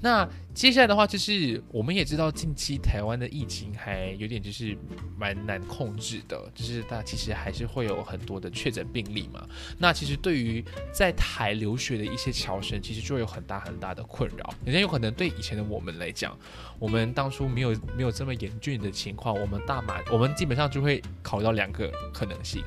[0.00, 4.76] 那接下来的话，就是我们也知道近期台湾的疫情还有点就是
[5.16, 9.46] 蛮难控制的，就是大其实还是会有很多的确诊病例嘛。
[9.78, 14.54] 那其实对于在台留学的一些侨生，其实就有很大很大的困扰。
[14.64, 16.36] 人家有可能对以前的我们来讲，
[16.78, 22.62] 我们当初没有没有这么严峻的情况，我们大满，我们基本上就会考虑到两个可能性。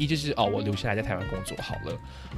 [0.00, 1.94] 一就是哦，我留下来在台湾工作好了；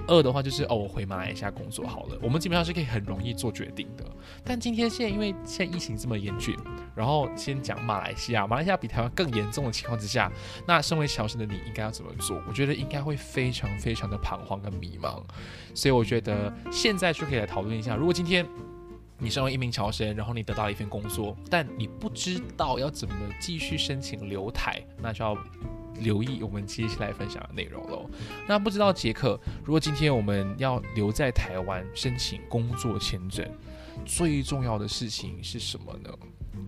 [0.08, 2.18] 二的话就是哦，我回马来西亚工作好了。
[2.20, 4.04] 我们基本上是可以很容易做决定的。
[4.44, 6.56] 但今天现在因为现在疫情这么严峻，
[6.96, 10.30] 然后先讲马来西亚，马来西亚比台湾更严重的情况之下，
[10.66, 12.42] 那身为侨生的你应该要怎么做？
[12.48, 15.22] 我觉得应该会非常非常的彷徨跟迷茫。
[15.72, 18.44] 所以我觉得现在就可以来讨论一下，如果今天
[19.18, 25.38] 你身为一名侨生，然后你得到了一份工作，但你不知道要怎么继续申请留台，那就要。
[26.00, 28.08] 留意我们接下来分享的内容喽。
[28.46, 33.46] 那不知道杰克，如果今天我们要留在台湾申请工作签证，
[34.04, 36.10] 最重要的事情是什么呢？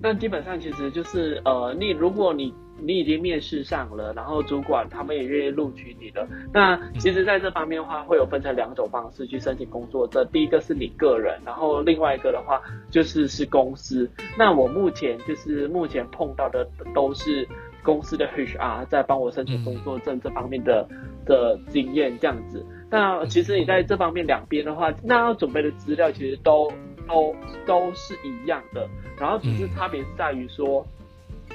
[0.00, 10.26] 那基本上其实就是呃，你如果你你已经面试上了，然后主管他们也愿意录取你了，那其实在这方面的话，会有分成两种方式去申请工作证。
[10.32, 12.60] 第一个是你个人，然后另外一个的话
[12.90, 14.10] 就是是公司。
[14.36, 17.48] 那我目前就是目前碰到的都是。
[17.84, 20.88] 公司的 HR 在帮我申请工作证这方面的
[21.26, 26.72] 的经验这样子，那其实你在这方面两边的话，那要准备的资料其实都
[27.06, 28.88] 都都是一样的，
[29.20, 30.84] 然后只是差别是在于说，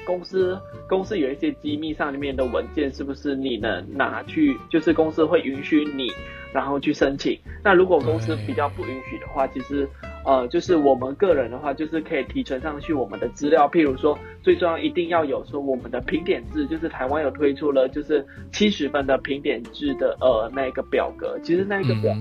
[0.06, 0.56] 公司
[0.88, 6.06] 公司有一些机密上面的文件是不是你能拿去，就是公司会允许你
[6.52, 9.88] 然后去申请，那如果公司比较不允许的话，其实。
[10.22, 22.14] 呃，就是我们个人的话，就是可以提存上去我们的资料，譬如说，最重要一定要有说我们的评点制，就是台湾有推出了就是七十分的评点制的呃那个表格，其实那个表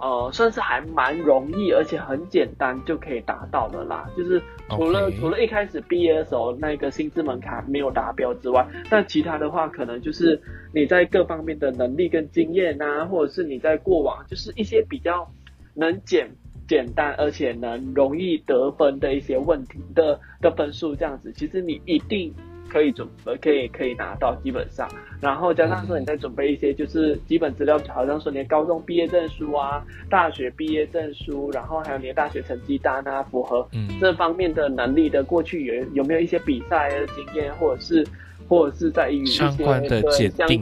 [0.00, 4.10] 呃算是还蛮容易，而且很简单就可以达到的啦。
[4.16, 10.42] 就是除了除了一开始毕业的时候那个薪资门槛没有达标之外，但其他的话可能就是
[10.74, 15.30] 你在各方面的能力跟经验啊，或者是你在过往就是一些比较
[15.74, 16.28] 能减。
[16.66, 22.32] 简单而且能容易得分的一些问题的的分数，这样子，其实你一定
[22.68, 24.88] 可以准备，可以可以拿到基本上，
[25.20, 33.68] 然后加上说你再准备一些就是基本资料，好像说你的高中毕业证书啊，大学毕业证书，然后还有你的大学成绩单啊，符合
[34.00, 38.04] 这方面的能力的，过去有有没有一些比赛的经验，或者是。
[38.48, 40.60] 或者是在于一些相关的检定、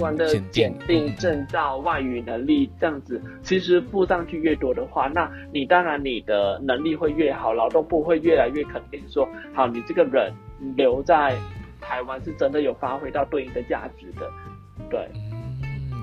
[0.51, 10.33] 检定证照、外语能力这样子，其实附上去越多的话，那你当然你的能力会越好，劳动部会越来越肯定说，好，你这个人
[10.77, 11.37] 留在
[11.81, 14.31] 台湾是真的有发挥到对应的价值的，
[14.89, 15.09] 对。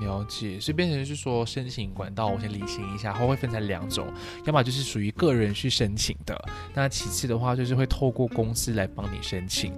[0.02, 4.06] 了解，所以变成是说申请管道，我先理清一下，它会分成两种，
[4.46, 6.34] 要么就是属于个人去申请的，
[6.74, 9.74] 那其次的话就是会透过公司来帮你申请。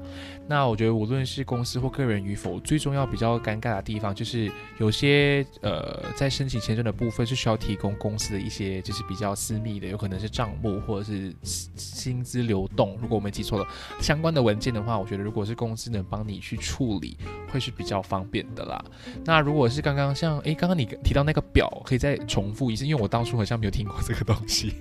[0.47, 13.67] 那我觉得无论是公司或个人与否，最重要比较尴尬的地方就是有些呃在申请签证的部分是需要提供公司的一些就是比较私密的，有可能是账目或者是薪资流动，如果我没记错了
[14.01, 17.17] 相关的文件的话，我觉得如果是公司能帮你去处理，
[17.51, 18.85] 会是比较方便的啦。
[19.25, 20.13] 那如果是刚刚。
[20.13, 24.75] 像哎，刚刚你提到那个表，可以再重复一次，因为我当初好像没有听过这个东西。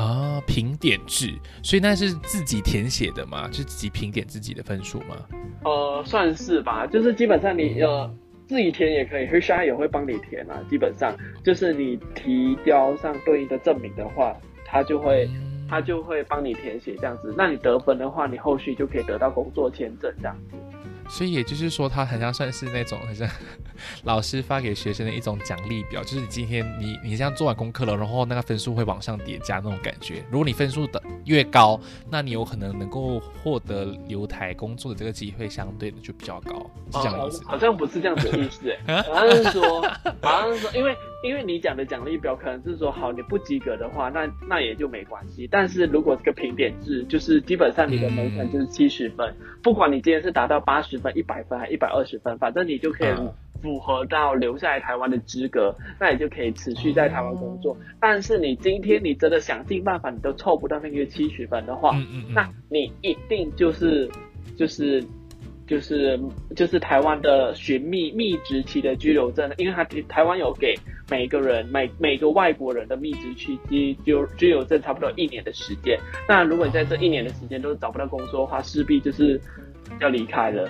[0.00, 3.48] 啊，评点制，所以那是自己填写的嘛？
[3.48, 5.16] 就自己评点自己的分数吗？
[5.64, 8.10] 呃，算是吧，就是基本上你呃
[8.48, 10.58] 自己填也可以，HR 也会帮你填啊。
[10.70, 14.34] 基本上就是你提交上对应的证明的话，
[14.64, 15.28] 他就会
[15.68, 17.34] 他就会帮你填写这样子。
[17.36, 20.56] 那你得分的话，你后续就可以得到工作签证这样子。
[21.10, 23.28] 所以也就是说，它好像算是那种好像
[24.04, 30.24] 老师发给学生的一种奖励表，就是你今天你你这样做完功课了，然后那个分数会往上叠加那种感觉。
[30.30, 37.42] 如果你分数的越高，那你有可能能够获得留台工作的这个机会相对的就比较高，是这样意思？
[37.44, 39.82] 好像不是这样子的意思哎， 好像是说，
[40.22, 40.94] 好像是说，因为
[41.24, 45.48] 因为你讲的奖励表可能是说，好你不及格的话，那那也就没关系。
[45.50, 50.99] 但是如果这个评点制，就是基本上你的门槛就是七十分，不管你今天是达到八十。
[51.00, 53.12] 分一百分还一百二十分，反正你就可以
[53.60, 57.76] 符合到留下来台湾的资格，那你就可以持续在台湾工作。
[58.00, 61.94] 但是你今天你真的想尽办法，你都凑不到那个七十分的话，
[62.34, 64.08] 那你一定就是
[64.56, 65.04] 就是
[65.66, 66.18] 就是
[66.56, 70.74] 就是台湾的寻觅密职期的居留证，因为他台湾有给
[71.10, 75.98] 每个人每每个外国人的密职期居就居留证差不多一年的时间。
[76.26, 79.40] 那如果你在这一年的时间都找不到工作的话，势必就是
[79.98, 80.68] 要离开了。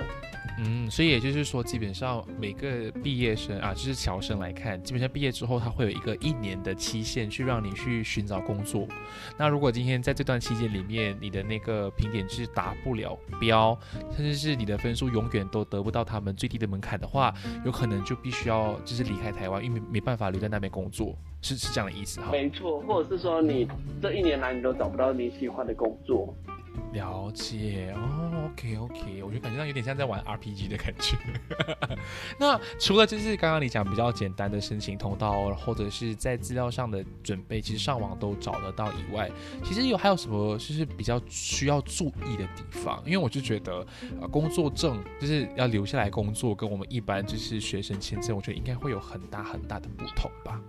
[0.62, 8.86] 嗯，所以也就是说，基本上每个毕业生啊，就是侨生来看，基本上毕业之后，他会有一个一年的期限去让你去寻找工作。
[9.38, 13.78] 那如果今天在这段期间里面，你的那个评点是达不了标，
[14.14, 17.32] 甚至是你的分数永远都得不到他们最低的门槛的话，
[17.64, 22.32] 有可能就必须要就是离开台湾，因为没办法留在那边工作，是是这样的意思哈。
[22.32, 23.66] 没错，或者是说你
[24.02, 26.34] 这一年来你都找不到你喜欢的工作。
[26.92, 31.16] 了解哦，OK OK，我就感觉到有点像在玩 RPG 的感觉。
[32.38, 39.30] 那除了就是刚刚你讲比较简单的申请通道，或者是在资料上的准备，其实上网都找得到以外，
[39.62, 43.00] 其实有还有什么就是比较需要注意的地方？
[43.06, 43.86] 因为我就觉得，
[44.20, 50.60] 呃，工作证就是要留下来工作，跟我们一般就是学生签证，我觉得应该会有很大很大的不同吧。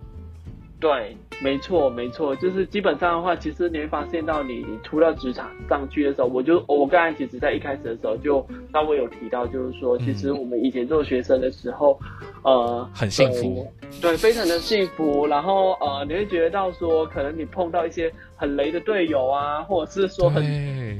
[0.82, 11.96] 对，没错，没错，就是基本上的话，其实你会发现到你你出到职场上去的时候，我就我刚才其实在一开始的时候就稍微有提到，就是说，其实我们以前做学生的时候，
[12.42, 13.64] 呃，很幸福，
[14.00, 15.24] 对，非常的幸福。
[15.28, 18.12] 然后呃，你会觉得到说，可能你碰到一些
[18.42, 20.42] 很雷的队友啊，或者是说很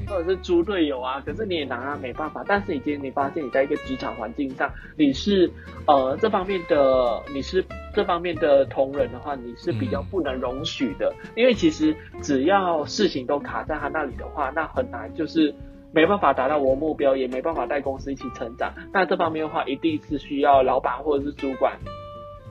[0.06, 2.44] 或者是猪队友啊，可是你也拿他没办法。
[2.46, 5.50] 但是你今天你发现你在一个职场环境上，你是
[5.88, 7.64] 呃这方面的，你是。
[7.94, 15.54] 这方面的同仁的话，你是比较不能容许的，因为其实只要事情都卡在他那里的话，那很难就是
[15.92, 18.72] 没办法达到我目标，也没办法带公司一起成长。
[18.94, 21.76] 那这方面的话，一定是需要老板或者是主管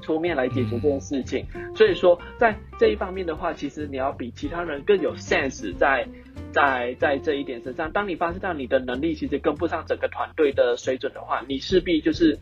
[0.01, 1.45] 出面来解决这件事情。
[1.75, 6.07] 所以说，在这一方面的话，其实你要比其他人更有 sense 在
[6.51, 7.91] 在在这一点身上。
[7.91, 12.37] 当你发现到你的能力其实跟不上整个团队的水准的话，你势必就是。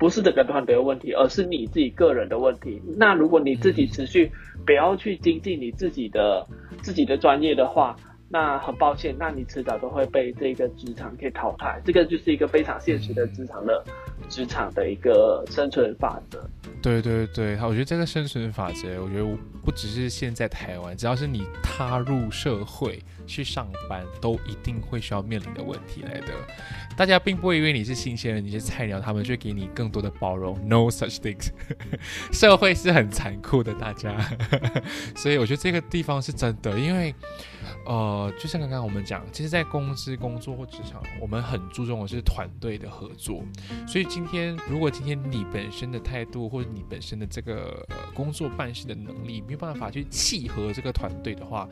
[0.00, 2.80] 不是整个团队的问题，而是你自己个人的问题。
[2.96, 4.30] 那如果你自己持续
[4.64, 6.46] 不要去精进你自己的
[6.82, 7.96] 自己的专业的话，
[8.30, 11.82] 那很抱歉，那你迟早都会被这个职场给淘汰。
[11.84, 13.82] 这个就是一个非常现实的职场的
[14.28, 16.42] 职场的一个生存法则。
[16.80, 19.24] 对对对，我觉得这个生存法则，我觉得
[19.64, 26.26] 不只是现在台湾，只要是你踏入社会去上班，都一定会需要面临的问题来的。
[26.96, 30.56] 大家并不会因为你是新鲜人，你是菜鸟，他们就给你更多的包容。
[30.68, 31.48] No such things，
[32.32, 34.16] 社会是很残酷的，大家。
[35.16, 37.14] 所以我觉得这个地方是真的，因为，
[37.88, 43.42] 呃，就像刚刚我们讲，其实，在公司工作或职场，我们很注重的是团队的合作。
[43.86, 47.82] 所以今天，如果今天你本身的态度或者你本身的这个
[48.12, 51.66] 工作办事的能力没有办法去契合这个团队的话，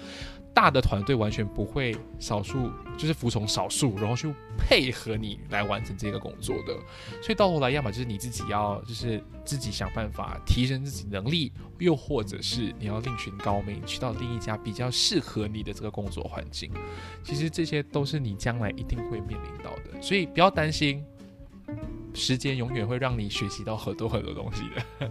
[0.56, 6.74] 大的团队完全不会少数，就是服从少数，然后去配合你来完成这个工作的。
[7.20, 16.72] 所以到头来，要么就是你自己要，就是自己想办法提升自己能力，又或者是你要另寻高明，去到另一家比较适合你的这个工作环境。
[17.22, 21.04] 其实这些都是你将来一定会面临到的，所以不要担心，
[22.14, 25.10] 时间永远会让你学习到很多很多东西的。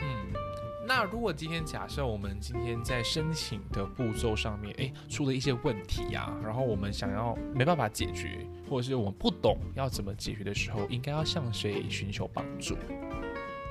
[0.00, 0.32] 嗯
[0.92, 12.76] 那如果今天假设我们今天在申请的步骤上面，哎，出了一些问题呀，然后我们想要没办法解决，或者是我们不懂要怎么解决的时候，应该要向谁寻求帮助？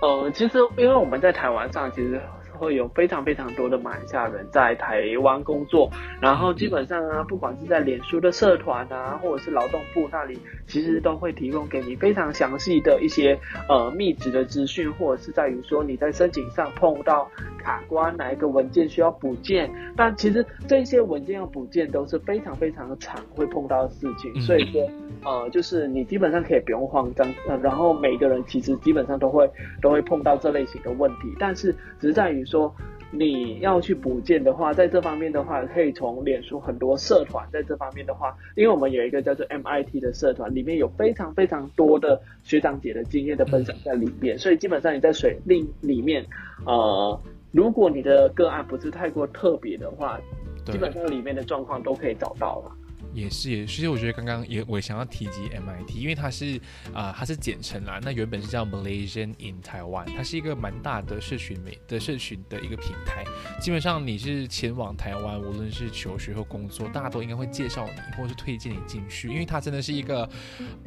[0.02, 2.22] 呃，其实因为我们在台湾上，其实。
[2.60, 5.90] 会有非常非常多的马来西亚人在台湾工作，
[6.22, 10.38] 然后基本上啊，不管是在脸书的社团啊，或者是劳动部那里，
[10.68, 13.40] 其实都会提供给你非常详细的一些
[13.70, 17.32] 呃密集的资讯，或者是在于说你在申请上碰到
[17.64, 24.86] 卡关，哪一个文件需要补件，但其实这些文件要补件都是非常非常的常会碰到的事情，所以说
[25.24, 29.50] 呃，就是你基本上可以不用慌张，呃，然后每个人其实基本上都会
[29.82, 32.46] 都会碰到这类型的问题，但是只是在于。
[32.50, 32.74] 说
[33.12, 46.26] 你要去补件的话，在这方面的话，可以从脸书很多社团，在这方面的话，因为我们有一个叫做 MIT 的社团，里面有非常非常多的学长姐的经验的分享在里面，所以基本上你在水令里面，
[46.66, 47.20] 呃，
[47.52, 50.20] 如果你的个案不是太过特别的话，
[50.66, 52.76] 基本上里面的状况都可以找到了。
[53.14, 53.66] 也是，也。
[53.66, 56.60] 其实我觉得刚刚也我想要提及 MIT，因为它是
[56.94, 58.00] 啊，它是简称啦。
[58.02, 63.24] 那原本是叫 Malaysian in Taiwan，它是一个蛮大的社群美的社群的一个平台。
[63.60, 70.30] 基本上你是前往台湾，无论是求学或工作，大家都应该会介绍你，或是推荐你进去，因为它真的是一个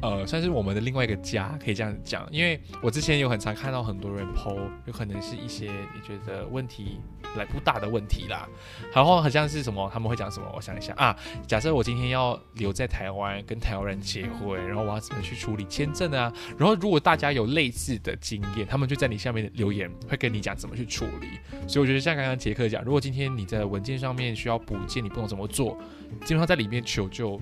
[0.01, 2.27] 呃，算是我们的另外一个家，可以这样讲。
[2.31, 6.99] 因为我之前有很常看到很多人 PO，有可能是一些你觉得问题
[7.35, 8.47] 来不大的问题啦，
[8.93, 10.51] 然后好像是什么，他们会讲什么？
[10.55, 11.15] 我想一下啊，
[11.47, 16.31] 假设我今天要留在台湾跟台湾人结婚，然后我要怎么去处理签证啊？
[16.57, 21.27] 然后如果大家有类似的经验，他们就在你下面留言，会跟你讲怎么去处理。
[21.67, 25.77] 所以我觉得像刚刚杰克讲，如果今天你在文件上面需要补件，你不懂怎么做，
[26.23, 27.41] 基本上在里面求救，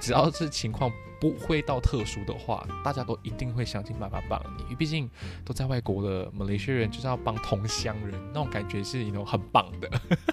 [0.00, 0.92] 只要是情况。
[1.20, 5.08] 不会到特殊的话，大家都一定会想尽办法帮你，因为毕竟
[5.44, 9.90] 都在外国的马来西亚人就是要帮同乡人，那种感觉是一种很棒的。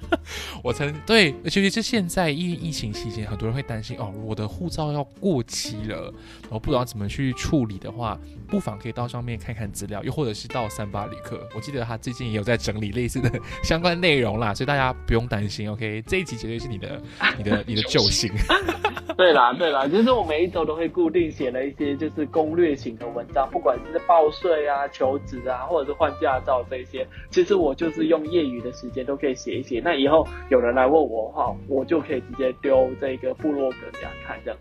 [0.63, 6.13] 我曾对，尤其是现在疫疫情期间，很多人会担心哦，我的护照要过期了，
[6.43, 8.17] 然后不知道怎么去处理的话，
[8.47, 13.31] 不妨可以到上面看看资料，又或者是到三八旅客，我记得他最近也有在整理类似的
[13.63, 15.69] 相关内容啦，所以大家不用担心。
[15.71, 17.01] OK，这一集绝对是你的、
[17.37, 18.31] 你的、你的 救星。
[19.17, 29.81] 对啦，对啦，就是我每一周都会固定写了一些就是攻略型的文章，不管是报税啊、求职啊，或者是换驾照这些，其实我就是用业余的时间都可以写一写。
[29.83, 34.59] 那以后有人来问我的话，我就可以直接丢这个部落格给他看，这样。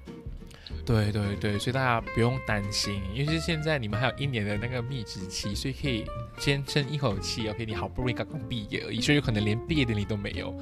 [0.87, 6.05] 对对对，所以大家不用担心，因为现在你们还有一年的那个密职期，所以可以
[6.37, 7.49] 先撑一口气。
[7.49, 10.55] OK，你好不容易刚刚毕业而已，所以有可能连毕业典礼都没有。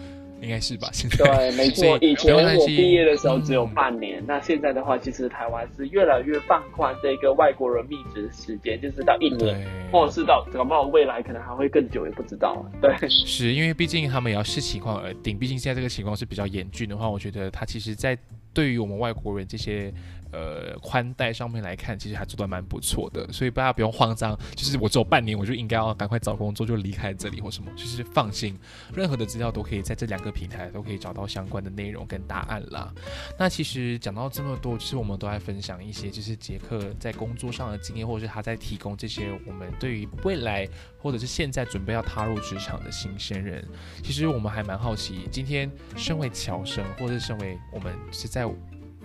[0.43, 0.91] 应该是吧？
[0.93, 1.97] 现在对，没错。
[2.01, 12.65] 以前我毕业的时候只有半年，那现在的话，其实台湾是越来越放宽这个外国人密职时间，就是到一年，或者是到搞不好未来可能还会更久，也不知道。
[12.81, 18.19] 对，是因为毕竟他们也要视情况而定，毕竟现在这个情况是比较严峻的话，我觉得他其实在
[18.55, 19.93] 对于我们外国人这些。
[20.35, 24.35] 呃，宽带上面来看，其实还做得蛮不错的，所以大家不用慌张。
[24.55, 27.71] 就是我只有半年，我就应该要赶快找工作，就离开这里或什么。
[27.77, 28.59] 就是放心，
[28.95, 32.91] 任何的资料都可以在这两个平台都可以找到相关的内容跟答案啦。
[33.39, 43.63] 那其实讲到这么多，其实我们都在分享一些，就是杰克在工作上的经验，或者是他在提供这些我们对于未来或者是现在准备要踏入职场的新鲜人。
[44.03, 48.42] 其实我们还蛮好奇，今天身为侨生，或者是身为我们是在。
[48.43, 48.51] 在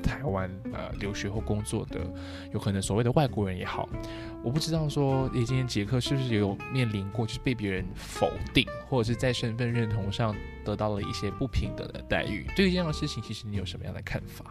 [0.03, 1.99] 台湾呃留学或工作的，
[2.53, 3.89] 有可能所谓的外国人也好，
[4.43, 12.45] 我不知道说，诶，今天杰克是不是也有面临过，就是被别人否定，或者是在身份认同上得到了一些不平等的待遇？
[12.55, 14.45] 对于这样的事情，其实你有什么样的看法？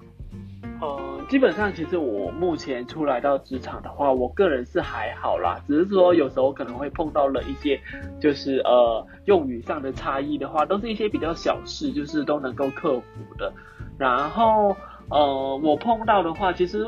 [0.81, 7.81] 呃，基本上其实我目前出来到职场的话，我个人是还好啦，只是说有时候可能会碰到了一些，
[8.21, 13.51] 就是呃用语上的差异的话，都是一些比较小事，就是都能够克服的，
[13.99, 14.77] 然后。
[15.09, 16.85] 呃，我碰到的话，其实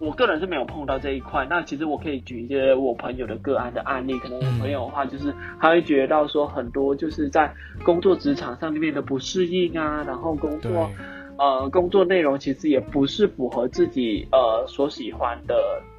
[0.00, 1.46] 我个人是没有碰到这一块。
[1.48, 4.18] 那其实我可以举一些我朋友的个案的案例。
[4.18, 10.90] 可能我朋友的话，就是他会觉得到说很多就是在工作职场上面的不适应啊，然后工作
[11.38, 15.54] 呃工作内容其实也不是符合自己呃所喜欢的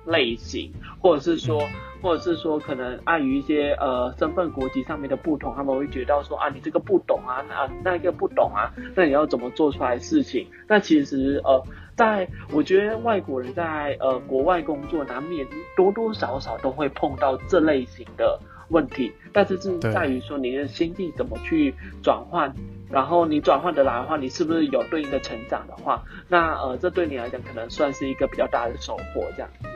[0.08, 1.62] 类型，或者是说。
[2.00, 10.48] 或者是说，可能碍于一些呃身份国籍上面的不同，他们会觉得说啊，你这个不懂啊，那那个不懂啊，那你要怎么做出来事情？
[10.68, 11.60] 那其实呃，
[11.96, 18.40] 在我觉得外国人在呃国外工作，难免多多少少都会碰到这类型的
[18.70, 22.54] 问题，但是是在于说你的心境怎么去转换，
[22.92, 29.68] 然后你转换的来的话，你是不是有对应的成长的话，那呃这对你来讲可能算是一个比较大的收获，这样子。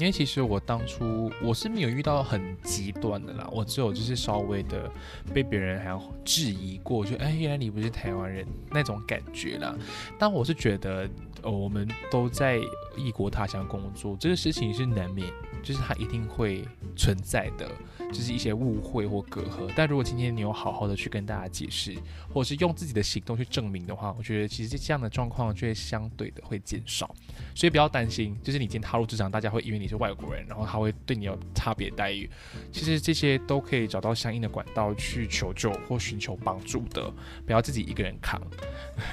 [0.00, 4.90] 因为其实我当初我是没有遇到很极端的啦，我只有就是稍微的
[5.34, 9.76] 被别人还要质疑过，就哎，原来你不是台湾人那种感觉啦。
[10.18, 11.06] 但我是觉得，
[11.42, 12.58] 呃，我们都在
[12.96, 15.30] 异国他乡工作，这个事情是难免，
[15.62, 16.64] 就是它一定会
[16.96, 17.70] 存在的。
[18.12, 21.94] 就是一些误会或隔阂，但如果今天你有好好的去跟大家解释，
[22.28, 27.14] 或者是用自己的行动去证明的话，我觉得其实这样的状况就会相对的会减少，
[27.54, 32.28] 所以不要担心，就是你今天踏入职场，大家会以为你是外国人，然后他会对你有差别待遇，
[32.72, 37.08] 其实这些都可以找到相应的管道去求救或寻求帮助的，
[37.46, 38.42] 不要自己一个人扛。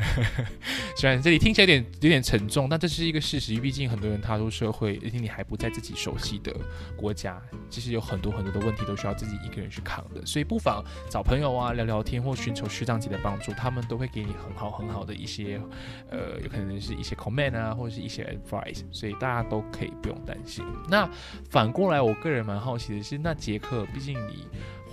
[0.97, 6.51] 虽然这里听起来有点有点沉重，但这是一个事实，毕竟很多人踏入社会，而且你还不在自己熟悉的
[6.95, 8.87] 国家，其实有很多很多的问题。
[8.87, 15.59] 都需要自己一个人去扛的，所以不妨找朋友啊聊聊天，或寻求师长级的帮助，他们都会给你很好很好的一些，
[16.09, 20.63] 呃，有可能是一些 comment 啊，或者是一些 advice，所以大家都可以不用担心。
[20.87, 21.05] 那
[21.49, 24.47] 反过来，我个人蛮好奇的是，那杰克，毕竟你。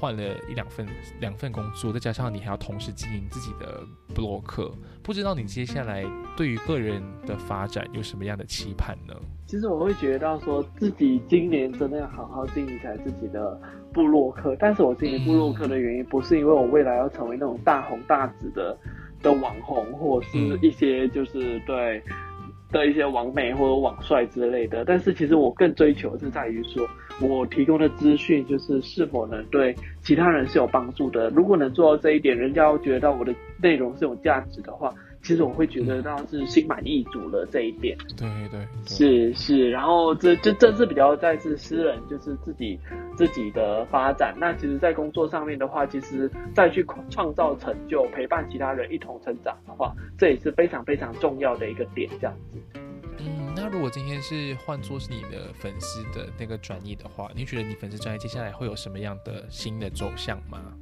[0.05, 0.87] 换了一两份
[1.19, 3.83] 两份工作，再加上你还要同时经营自己的
[4.15, 4.71] 布洛克，
[5.03, 6.05] 不知道你接下来
[6.37, 9.15] 对于个人的发展有什么样的期盼呢？
[9.47, 13.59] 其实我会觉得说自己今年真的要好好经营起来自己的
[13.95, 18.77] 布洛克，但是我经营布洛克的原因不是因为我未来要成为那种大红大紫的
[19.23, 22.03] 的网红，或是一些就是对。
[22.75, 26.85] 的一些网美或者网帅之类的，但是其实我更追求是在于说，
[27.21, 31.31] 我提供的资讯就是是否能对其他人是有帮助的。
[31.31, 34.93] 如果能做到这一点，人家会觉得我的内容是有价值的话。
[35.25, 42.79] 其实我会觉得那是心满意足了这一点，对对，是是，然后这这这是比较在是私人，就是自己
[43.17, 44.35] 自己的发展。
[44.39, 52.07] 那其实，在工作上面的话，其实再去创造成就，陪伴其他人一同成长的话，这也是非常非常重要的一个点。
[52.21, 52.59] 这样子。
[53.19, 60.75] 嗯，那如果今天是换作是你的粉丝的那个转移的话，你觉得你粉丝专业接下来会有什么样的新的走向吗？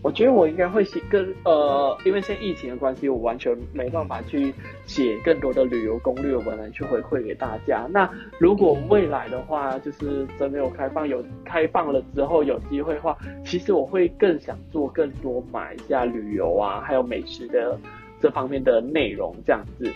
[0.00, 4.54] 我觉得我应该会写跟呃，因为现在疫情的关系，我完全没办法去
[4.86, 7.88] 写更多的旅游攻略文来去回馈给大家。
[7.90, 8.08] 那
[8.38, 17.76] 如果未来的话，就是真的有开放，有开放了之后有机会的话，其实我会更想做更多马来西亚旅游啊，还有美食的
[18.20, 19.92] 这方面的内容这样子。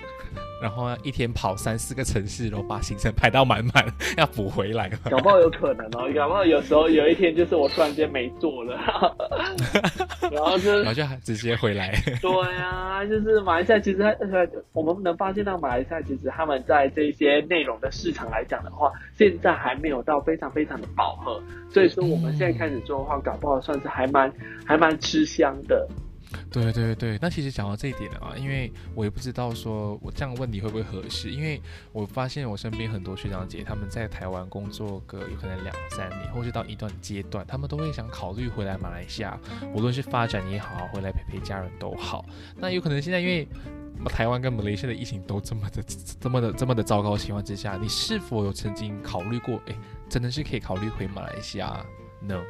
[0.62, 3.84] 然后一天跑三四个城市，然后把行程排到满满，
[4.16, 4.88] 要补回来。
[5.10, 8.78] 搞不好有可能哦， 搞不好有时候有一天就是我突然间没做了，
[10.30, 11.92] 然后就然后就直接回来。
[12.20, 14.16] 对啊，就是马来西亚其实
[14.72, 24.32] 我们能发现到马来西亚其实他们在这些内容的市场来讲的话，现在还没有到非常非常的饱和，所以说我们现在开始做的话，搞不好算是还蛮
[24.64, 25.88] 还蛮吃香的。
[26.50, 31.60] 对对对那其实讲到这一点啊，因为我也不知道说我这样问你会不会合适，因为
[31.92, 39.38] 我发现我身边很多学长姐他们在台湾工作个有可能两三年，或是到一段阶段，他们都会想考虑回来马来西亚，
[39.74, 42.24] 无论是发展也好，回来陪陪家人都好。
[42.56, 43.46] 那有可能现在因为
[44.06, 45.82] 台湾跟马来西亚的疫情都这么的、
[46.20, 49.60] 这么的、这么的糟糕的情况之下，你是否有曾经考虑过？
[49.66, 49.76] 哎，
[50.08, 51.84] 真的是可以考虑回马来西亚
[52.20, 52.40] 呢？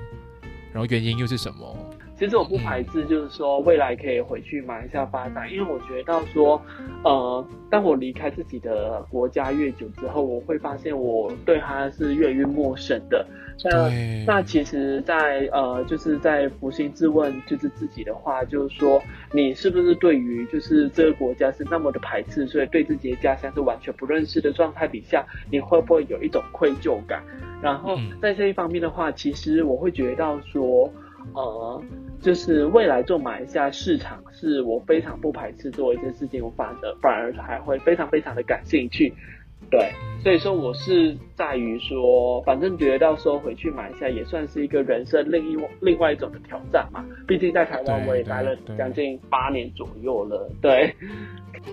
[0.72, 1.76] 然后原因又是什么？
[2.14, 6.60] 其实我不排斥，就是说未来可以回去马来西亚发展，因为我觉得说，
[7.02, 13.26] 呃，当我离开自己的国家越久之后，我会发现我对他是越来越陌生的。
[13.64, 13.90] 那
[14.24, 19.02] 那其实，在呃，就是在扪心自问，就是自己的话，就是说，
[19.32, 27.22] 你是不是对于就是这个国家是那么的排斥，所以对自己的家乡是完全不认识的状态底下，你会不会有一种愧疚感？
[27.60, 30.88] 然后在这一方面的话，其实我会觉得到说。
[31.34, 31.82] 呃，
[32.20, 39.12] 就是未来做马来西亚市场，是我非常不排斥做一件事情，我反而反而还会非常非常的感兴趣。
[39.70, 39.90] 对，
[40.22, 47.02] 所以说我是在于说，反正觉得到时候回去马来西亚也算是一个人生另一另外一种的挑战嘛。
[47.26, 50.94] 毕竟在台湾我也待了将近八年左右了，对，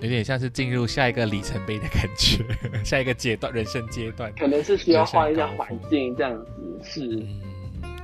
[0.00, 2.42] 有点像是进入下一个里程碑的感觉，
[2.82, 7.22] 下一个阶段人生阶段，可能是需要换一下环境这样子是。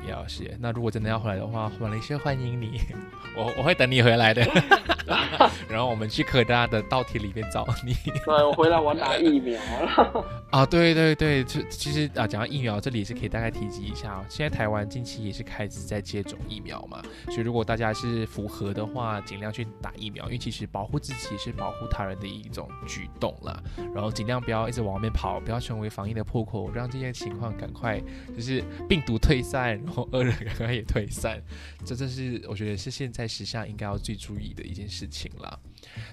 [0.08, 2.80] 要是那如果真的要回来的话，马来西亚欢迎你，
[3.36, 4.46] 我我会等你回来的。
[5.68, 7.94] 然后我们去科大的稻田里面找你。
[8.24, 10.24] 对，我回来我打疫苗了。
[10.50, 14.24] 啊，对对对，就其实啊，讲到疫苗，这里是可以大概提及一下哦。
[14.28, 23.62] 现在台湾近期也是开始在接种疫苗嘛，所以如果大家是符合的话，尽量去打疫苗，因为其实保护自己是保护他人的一种举动啦。
[23.94, 28.00] 然后尽量不要一直往外面跑，不要成为防疫的破口，让这些情况赶快
[28.34, 29.80] 就是病毒退散。
[29.96, 31.42] 后恶人刚刚也退散，
[31.82, 35.58] 这这是我觉得是现在时下应该要最注意的一件事情了。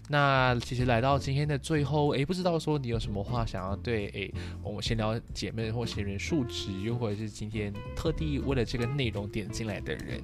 [0.08, 10.22] 那其实来到今天的最后，诶，不知道说你有什么话想要对诶我们闲聊姐妹或闲人述职，又或者是今天特地为了这个内容点进来的人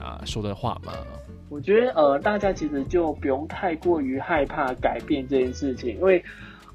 [0.00, 0.92] 啊说的话吗？
[1.48, 6.24] 我觉得呃，大家其实就不用太过于害怕改变这件事情，因为。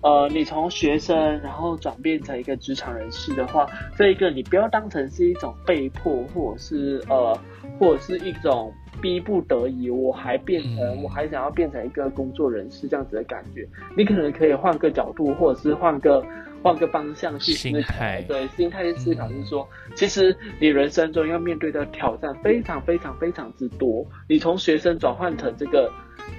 [0.01, 7.37] 呃，你从学生然后转变成一个职场人士的话，这一个你不要当成是一种被迫，或者是呃，
[7.79, 13.67] 或者是一种逼不得已，我还变成我还想要变成一个工作人士这样子的感觉。
[13.95, 16.25] 你可能可以换个角度，或者是换个
[16.63, 17.93] 换个方向去思考。
[18.27, 24.03] 对，心态去思考是说，其实你人生中要面对的挑战非常非常非常之多。
[24.27, 25.91] 你从学生转换成这个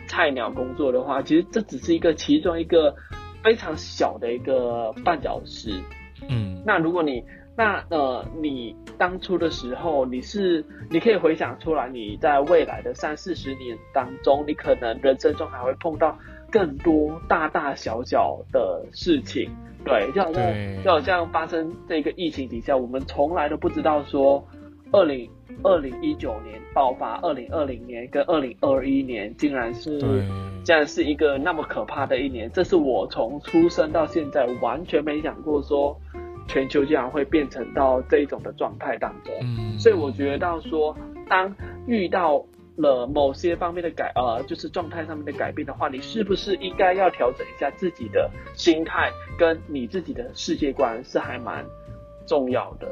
[0.09, 2.93] 菜鸟工作的话，其实这只是一个其中一个。
[3.43, 5.81] 非常小的一个绊脚石，
[6.29, 7.23] 嗯，那如果你
[7.57, 16.17] 那呃你当初的时候你是你可以回想出来，你在未来的三四十年当中，你可能人生中还会碰到
[16.51, 19.51] 更多大大小小的事情，
[19.85, 24.43] 对，就好像就好像发生这个疫情底下，我们从来都不知道说
[24.93, 25.29] 二零
[25.63, 29.99] 二零一九年爆发，二零二零年跟二零二一年竟然是
[30.63, 35.99] 竟然是一个那么可怕的一年，这是我从出生到现在完全没想过说
[36.47, 39.35] 全球竟然会变成到这一种的状态当中。
[39.41, 40.97] 嗯，所以我觉得到说
[41.29, 41.55] 当
[41.87, 42.45] 遇到。
[42.75, 51.67] 了某些方面的改，呃，就是状态上面的改变的话，你是不是应该要调整一下自己的心态，跟你自己的世界观是还蛮
[52.27, 52.89] 重要的。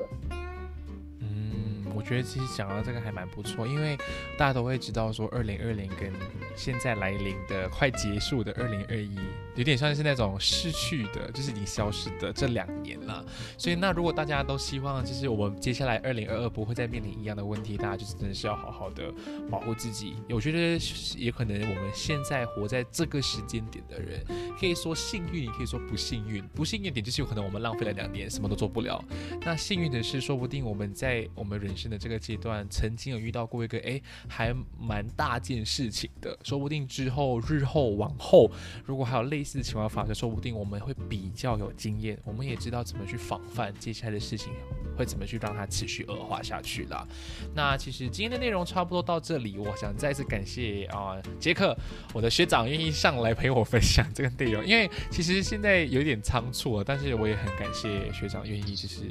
[2.01, 3.95] 我觉得其实讲到这个还蛮不错，因为
[4.39, 6.11] 大家都会知道说，二零二零跟
[6.57, 9.19] 现在来临的快结束的二零二一。
[9.57, 13.25] 有点像是那种逝去的，就是已经消失的这两年了。
[13.59, 19.13] 所以，那如果大家都希望，就是我们接下来二零二二不会再面临一样的问题，大家就是真的是要好好的
[19.51, 20.15] 保护自己。
[20.31, 20.79] 我觉得
[21.17, 24.25] 也可能我们现在活在这个时间点的人，
[24.59, 26.47] 可以说幸运，也可以说不幸运。
[26.49, 29.03] 不幸运点就是有可能我们浪费了两年，什么都做不了。
[29.43, 36.39] 那幸运的是，说不定我们在我们人生的这个阶段，曾经有遇到过一个哎，还蛮大件事情的。
[36.43, 38.51] 说不定之后日后往后，
[38.85, 44.53] 如果还有类类似情况发生，说不定我们会比较有经验，我们也知道怎么去防范接下来的事情
[44.99, 47.09] 会怎么去让它持续恶化下去了。
[47.55, 51.75] 那其实今天的内容差不多到这里，我想再次感谢啊杰克，
[52.13, 59.05] 我的学长愿意上来陪我分享这个内容，因为其实现在有点仓促了，但是我也很感谢学长愿意就是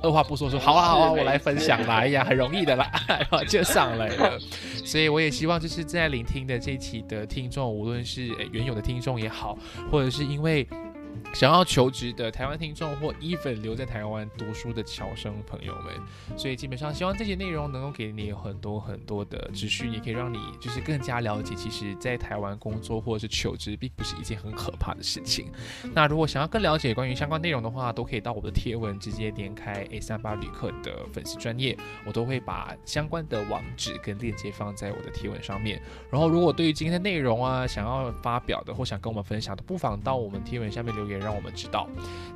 [0.00, 4.38] 二话不说说好啊好啊，我来分享啦，哎呀很容易的啦， 然后就上来了。
[4.84, 9.58] 所以我也希望就是在聆听的这一期的听众，无论是原有的听众也好。
[9.90, 10.66] 或者是因为。
[11.32, 25.50] 想要求职的台湾听众或 even 留在台湾读书的侨生朋友们，所以基本上希望这些内容能够给你很多很多的资讯，也可以让你就是更加了解，其实在台湾工作或者是求职并不是一件很可怕的事情。
[25.94, 31.76] 那如果想要更了解关于相关内容的话，都可以到我的贴文直接点开 A 三八旅客的粉丝专业，
[32.06, 35.80] 我都会把相关的网址跟链接放在我的贴文上面。
[36.10, 41.21] 然后如果对于今天的内容啊，想要发表的或想跟我们分享的，不妨到我们贴文下面留言。
[41.22, 41.88] 让我们知道，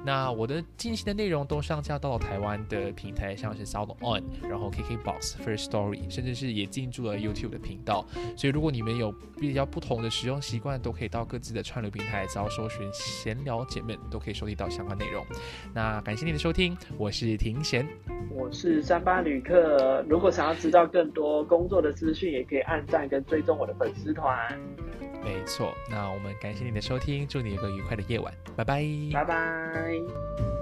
[0.04, 8.04] 那我的近期的内容都上架到了台湾的平台，像是 Sound On，然后 KKBox、First Story，甚至是也进驻了 YouTube 的频道。
[8.36, 15.24] 所以如果你们有比较不同的使用习惯，都可以到各自的串流平台，只要搜寻“闲聊姐妹”，都可以收听到相关内容。
[15.74, 17.86] 那感谢你的收听，我是庭贤，
[18.30, 20.04] 我是三八旅客。
[20.08, 24.58] 如果想要知道更多工作的资讯，也可以按赞跟追踪我的粉丝团。
[25.24, 28.75] 没错，那我们感谢你的收听，祝你有个愉快的夜晚，拜拜
[29.12, 30.55] 拜，拜。